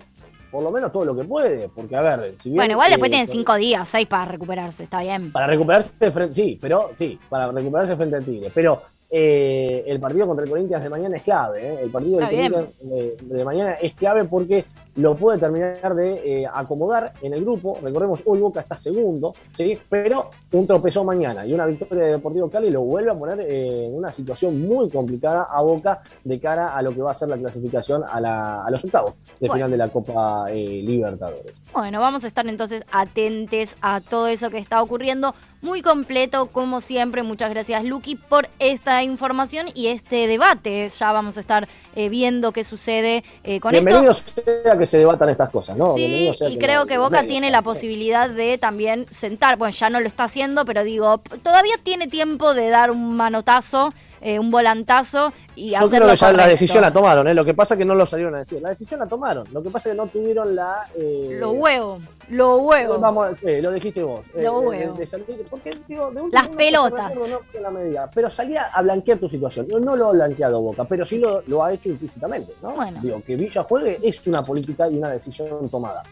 por 0.53 0.63
lo 0.63 0.71
menos 0.71 0.93
todo 0.93 1.07
lo 1.07 1.17
que 1.17 1.25
puede, 1.25 1.71
porque 1.71 1.97
a 1.97 2.03
ver, 2.03 2.35
si 2.39 2.51
Bueno, 2.51 2.73
igual 2.73 2.91
después 2.91 3.09
eh, 3.09 3.13
tienen 3.13 3.27
cinco 3.27 3.55
días, 3.55 3.89
seis 3.89 4.07
para 4.07 4.27
recuperarse, 4.27 4.85
está 4.85 5.01
bien. 5.01 5.33
Para 5.33 5.47
recuperarse 5.47 6.13
frente, 6.13 6.35
sí, 6.35 6.59
pero 6.61 6.91
sí, 6.95 7.19
para 7.31 7.51
recuperarse 7.51 7.97
frente 7.97 8.17
al 8.17 8.25
Tigre. 8.25 8.51
Pero 8.55 8.83
eh, 9.15 9.85
el 9.89 10.01
partido 10.01 10.27
contra 10.27 10.43
el 10.43 10.49
Corinthians 10.49 10.83
de 10.83 10.89
mañana 10.89 11.17
es 11.19 11.23
clave. 11.23 11.69
¿eh? 11.69 11.79
El 11.83 11.91
partido 11.91 12.19
del 12.19 12.29
Corinthians 12.31 12.69
de, 12.81 13.45
mañana 13.45 13.75
es 13.75 13.93
clave 13.93 14.25
porque 14.25 14.65
lo 14.97 15.15
puede 15.17 15.39
terminar 15.39 15.95
de 15.95 16.15
eh, 16.25 16.47
acomodar 16.51 17.13
en 17.21 17.35
el 17.35 17.43
grupo. 17.43 17.79
Recordemos, 17.83 18.23
hoy 18.25 18.41
Boca 18.41 18.61
está 18.61 18.75
segundo, 18.75 19.35
¿sí? 19.55 19.79
pero 19.91 20.31
un 20.53 20.67
tropezó 20.67 21.05
mañana 21.05 21.45
y 21.45 21.53
una 21.53 21.67
victoria 21.67 22.05
de 22.05 22.13
Deportivo 22.13 22.49
Cali 22.49 22.71
lo 22.71 22.81
vuelve 22.81 23.11
a 23.11 23.15
poner 23.15 23.41
en 23.41 23.95
una 23.95 24.11
situación 24.11 24.67
muy 24.67 24.89
complicada 24.89 25.43
a 25.43 25.61
Boca 25.61 26.01
de 26.25 26.41
cara 26.41 26.75
a 26.75 26.81
lo 26.81 26.95
que 26.95 27.03
va 27.03 27.13
a 27.13 27.15
ser 27.15 27.29
la 27.29 27.37
clasificación 27.37 28.03
a, 28.09 28.67
los 28.71 28.83
octavos 28.83 29.13
de 29.39 29.51
final 29.51 29.71
de 29.71 29.77
la 29.77 29.89
Copa 29.89 30.49
Libertadores. 30.49 31.61
Bueno, 31.75 32.01
vamos 32.01 32.25
a 32.25 32.29
estar 32.29 32.47
entonces 32.47 32.83
atentes 32.91 33.77
a 33.83 34.01
todo 34.01 34.29
eso 34.29 34.49
que 34.49 34.57
está 34.57 34.83
ocurriendo 34.83 35.35
muy 35.63 35.81
completo, 35.81 36.47
como 36.49 36.81
siempre. 36.81 37.23
Muchas 37.23 37.51
gracias, 37.51 37.85
Lucky, 37.85 38.17
por 38.17 38.49
esta 38.59 39.03
información 39.03 39.67
y 39.75 39.87
este 39.87 40.27
debate. 40.27 40.91
Ya 40.91 41.13
vamos 41.13 41.37
a 41.37 41.41
estar 41.41 41.69
eh, 41.95 42.09
viendo 42.09 42.53
qué 42.53 42.65
sucede 42.65 43.25
eh, 43.45 43.61
con 43.61 43.71
Bienvenido 43.71 44.11
esto. 44.11 44.43
sea 44.45 44.77
que 44.77 44.87
se 44.87 44.99
debatan 44.99 45.29
estas 45.29 45.51
cosas, 45.51 45.77
¿no? 45.77 45.95
Sí, 45.95 46.33
y 46.49 46.59
creo 46.59 46.87
que 46.87 46.99
Boca 46.99 47.23
tiene 47.23 47.51
la 47.51 47.63
posibilidad 47.63 48.29
de 48.29 48.59
también 48.59 49.07
sentar, 49.11 49.57
bueno, 49.57 49.75
ya 49.75 49.89
no 49.89 50.01
lo 50.01 50.07
está 50.07 50.25
haciendo, 50.25 50.65
pero 50.65 50.83
digo, 50.83 51.19
todavía 51.43 51.75
tiene 51.83 52.09
tiempo 52.09 52.55
de 52.55 52.69
dar 52.69 52.91
un 52.91 53.15
manotazo 53.17 53.95
eh, 54.23 54.39
un 54.39 54.51
volantazo 54.51 55.33
y 55.57 55.71
Yo 55.71 55.79
hacerlo 55.79 56.07
creo 56.07 56.11
que 56.11 56.17
ya 56.17 56.33
la 56.33 56.47
decisión 56.47 56.81
la 56.83 56.93
tomaron, 56.93 57.27
¿eh? 57.29 57.35
lo 57.35 57.45
que 57.45 57.55
pasa 57.55 57.75
es 57.75 57.79
que 57.79 57.85
no 57.85 57.95
lo 57.95 58.07
salieron 58.07 58.35
a 58.35 58.39
decir. 58.39 58.63
La 58.63 58.71
decisión 58.71 59.01
la 59.01 59.07
tomaron, 59.07 59.45
lo 59.53 59.63
que 59.63 59.69
pasa 59.71 59.89
es 59.89 59.95
que 59.95 59.97
no 60.01 60.07
tuvieron 60.07 60.55
la... 60.55 60.85
eh, 60.97 61.37
Lo 61.41 61.51
huevo, 61.51 61.99
lo 62.29 62.57
huevo. 62.59 62.99
Vamos, 62.99 63.33
eh, 63.43 63.61
lo 63.63 63.73
dijiste 63.73 64.03
vos. 64.03 64.21
eh, 64.35 64.43
Lo 64.45 64.61
huevo. 64.61 64.95
de 64.95 65.07
salir- 65.07 65.45
porque, 65.51 65.77
digo, 65.89 66.11
de 66.11 66.23
última 66.23 66.43
Las 66.43 66.49
pelotas. 66.57 67.13
no, 67.15 67.61
la 67.61 67.71
medida, 67.71 68.11
pero 68.15 68.31
salía 68.31 68.65
a 68.73 68.81
blanquear 68.83 69.19
tu 69.19 69.29
situación. 69.29 69.67
No, 69.69 69.79
no 69.81 69.97
lo 69.97 70.09
ha 70.09 70.13
blanqueado 70.13 70.61
Boca, 70.61 70.85
pero 70.85 71.05
sí 71.05 71.19
lo, 71.19 71.43
lo 71.47 71.65
ha 71.65 71.73
hecho 71.73 71.89
implícitamente. 71.89 72.53
¿no? 72.63 72.73
Bueno. 72.73 73.01
Digo, 73.03 73.23
que 73.27 73.37
Villa 73.37 73.65
juegue 73.65 73.99
es 74.03 74.27
una 74.27 74.45
política 74.45 74.89
y 74.89 74.97
una 74.99 75.11
decisión 75.11 75.69
tomada. 75.69 76.03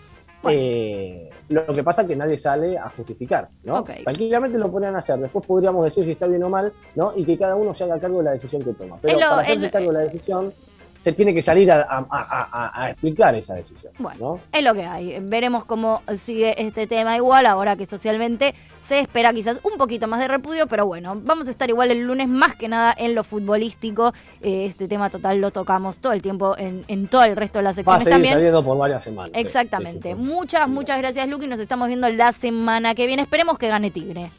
Bueno. 0.42 0.58
Eh, 0.60 1.30
lo 1.50 1.66
que 1.66 1.82
pasa 1.82 2.02
es 2.02 2.08
que 2.08 2.16
nadie 2.16 2.38
sale 2.38 2.78
a 2.78 2.88
justificar, 2.90 3.48
¿no? 3.64 3.82
Tranquilamente 3.82 4.56
lo 4.56 4.70
podrían 4.70 4.96
hacer, 4.96 5.18
después 5.18 5.44
podríamos 5.44 5.84
decir 5.84 6.04
si 6.04 6.12
está 6.12 6.26
bien 6.26 6.42
o 6.44 6.48
mal, 6.48 6.72
¿no? 6.94 7.12
Y 7.16 7.24
que 7.24 7.36
cada 7.36 7.56
uno 7.56 7.74
se 7.74 7.84
haga 7.84 7.98
cargo 7.98 8.18
de 8.18 8.24
la 8.24 8.30
decisión 8.32 8.62
que 8.62 8.72
toma. 8.72 8.98
Pero 9.02 9.18
para 9.18 9.40
hacerse 9.42 9.70
cargo 9.70 9.92
de 9.92 9.98
la 9.98 10.04
decisión, 10.04 10.52
se 11.00 11.12
tiene 11.12 11.32
que 11.34 11.42
salir 11.42 11.70
a, 11.72 11.80
a- 11.82 12.06
a- 12.10 12.84
a- 12.84 12.90
explicar 12.90 13.34
esa 13.34 13.54
decisión, 13.54 13.92
Bueno. 13.98 14.18
¿no? 14.20 14.40
Es 14.52 14.62
lo 14.64 14.74
que 14.74 14.84
hay. 14.84 15.16
Veremos 15.20 15.64
cómo 15.64 16.02
sigue 16.16 16.54
este 16.62 16.86
tema 16.86 17.16
igual, 17.16 17.46
ahora 17.46 17.76
que 17.76 17.86
socialmente 17.86 18.54
se 18.82 18.98
espera 19.00 19.32
quizás 19.32 19.60
un 19.62 19.78
poquito 19.78 20.06
más 20.08 20.20
de 20.20 20.28
repudio, 20.28 20.66
pero 20.66 20.84
bueno, 20.86 21.14
vamos 21.22 21.46
a 21.48 21.50
estar 21.50 21.68
igual 21.70 21.90
el 21.90 22.06
lunes 22.06 22.28
más 22.28 22.54
que 22.56 22.68
nada 22.68 22.94
en 22.98 23.14
lo 23.14 23.24
futbolístico. 23.24 24.12
Eh, 24.42 24.66
este 24.66 24.88
tema 24.88 25.10
total 25.10 25.40
lo 25.40 25.50
tocamos 25.52 25.98
todo 25.98 26.12
el 26.12 26.22
tiempo 26.22 26.56
en, 26.58 26.84
en 26.88 27.06
todo 27.08 27.22
el 27.24 27.36
resto 27.36 27.58
de 27.60 27.62
las 27.64 27.76
Va 27.78 27.80
a 27.80 27.84
secciones 27.84 28.04
seguir 28.04 28.14
también. 28.14 28.34
saliendo 28.34 28.64
por 28.64 28.76
varias 28.78 29.04
semanas. 29.04 29.30
Exactamente. 29.34 30.10
sí, 30.12 30.16
sí, 30.18 30.24
sí. 30.24 30.30
Muchas, 30.34 30.68
muchas 30.68 30.98
gracias, 30.98 31.28
Luqui. 31.28 31.46
Nos 31.46 31.60
estamos 31.60 31.88
viendo 31.88 32.08
la 32.10 32.32
semana 32.32 32.94
que 32.94 33.06
viene. 33.06 33.22
Esperemos 33.22 33.58
que 33.58 33.68
gane 33.68 33.90
Tigre. 33.90 34.30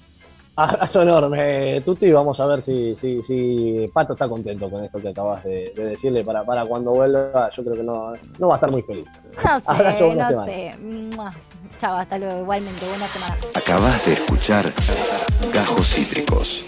Abrazo 0.55 1.01
enorme, 1.01 1.81
Tuti. 1.81 2.11
Vamos 2.11 2.39
a 2.39 2.45
ver 2.45 2.61
si, 2.61 2.95
si, 2.95 3.23
si 3.23 3.89
Pato 3.93 4.13
está 4.13 4.27
contento 4.27 4.69
con 4.69 4.83
esto 4.83 4.99
que 4.99 5.09
acabas 5.09 5.43
de, 5.43 5.71
de 5.75 5.89
decirle 5.89 6.23
para, 6.23 6.43
para 6.43 6.65
cuando 6.65 6.91
vuelva. 6.91 7.49
Yo 7.51 7.63
creo 7.63 7.75
que 7.77 7.83
no, 7.83 8.13
no 8.37 8.47
va 8.47 8.55
a 8.55 8.57
estar 8.57 8.69
muy 8.71 8.81
feliz. 8.81 9.05
No 9.43 9.59
sé, 9.59 9.65
Abrazo, 9.67 10.13
no 10.13 10.29
semana. 10.29 10.45
sé. 10.45 10.75
Chao, 11.77 11.95
hasta 11.95 12.17
luego. 12.17 12.41
Igualmente, 12.41 12.85
buena 12.85 13.07
semana. 13.07 13.37
Acabas 13.55 14.05
de 14.05 14.13
escuchar 14.13 14.71
Gajos 15.53 15.87
Cítricos. 15.87 16.63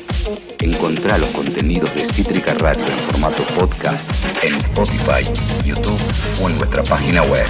Encontrá 0.59 1.17
los 1.17 1.29
contenidos 1.31 1.93
de 1.93 2.05
Cítrica 2.05 2.53
Radio 2.53 2.85
en 2.85 2.91
formato 3.11 3.43
podcast 3.59 4.09
en 4.41 4.55
Spotify, 4.55 5.25
YouTube 5.65 5.99
o 6.41 6.49
en 6.49 6.57
nuestra 6.57 6.81
página 6.83 7.21
web. 7.23 7.45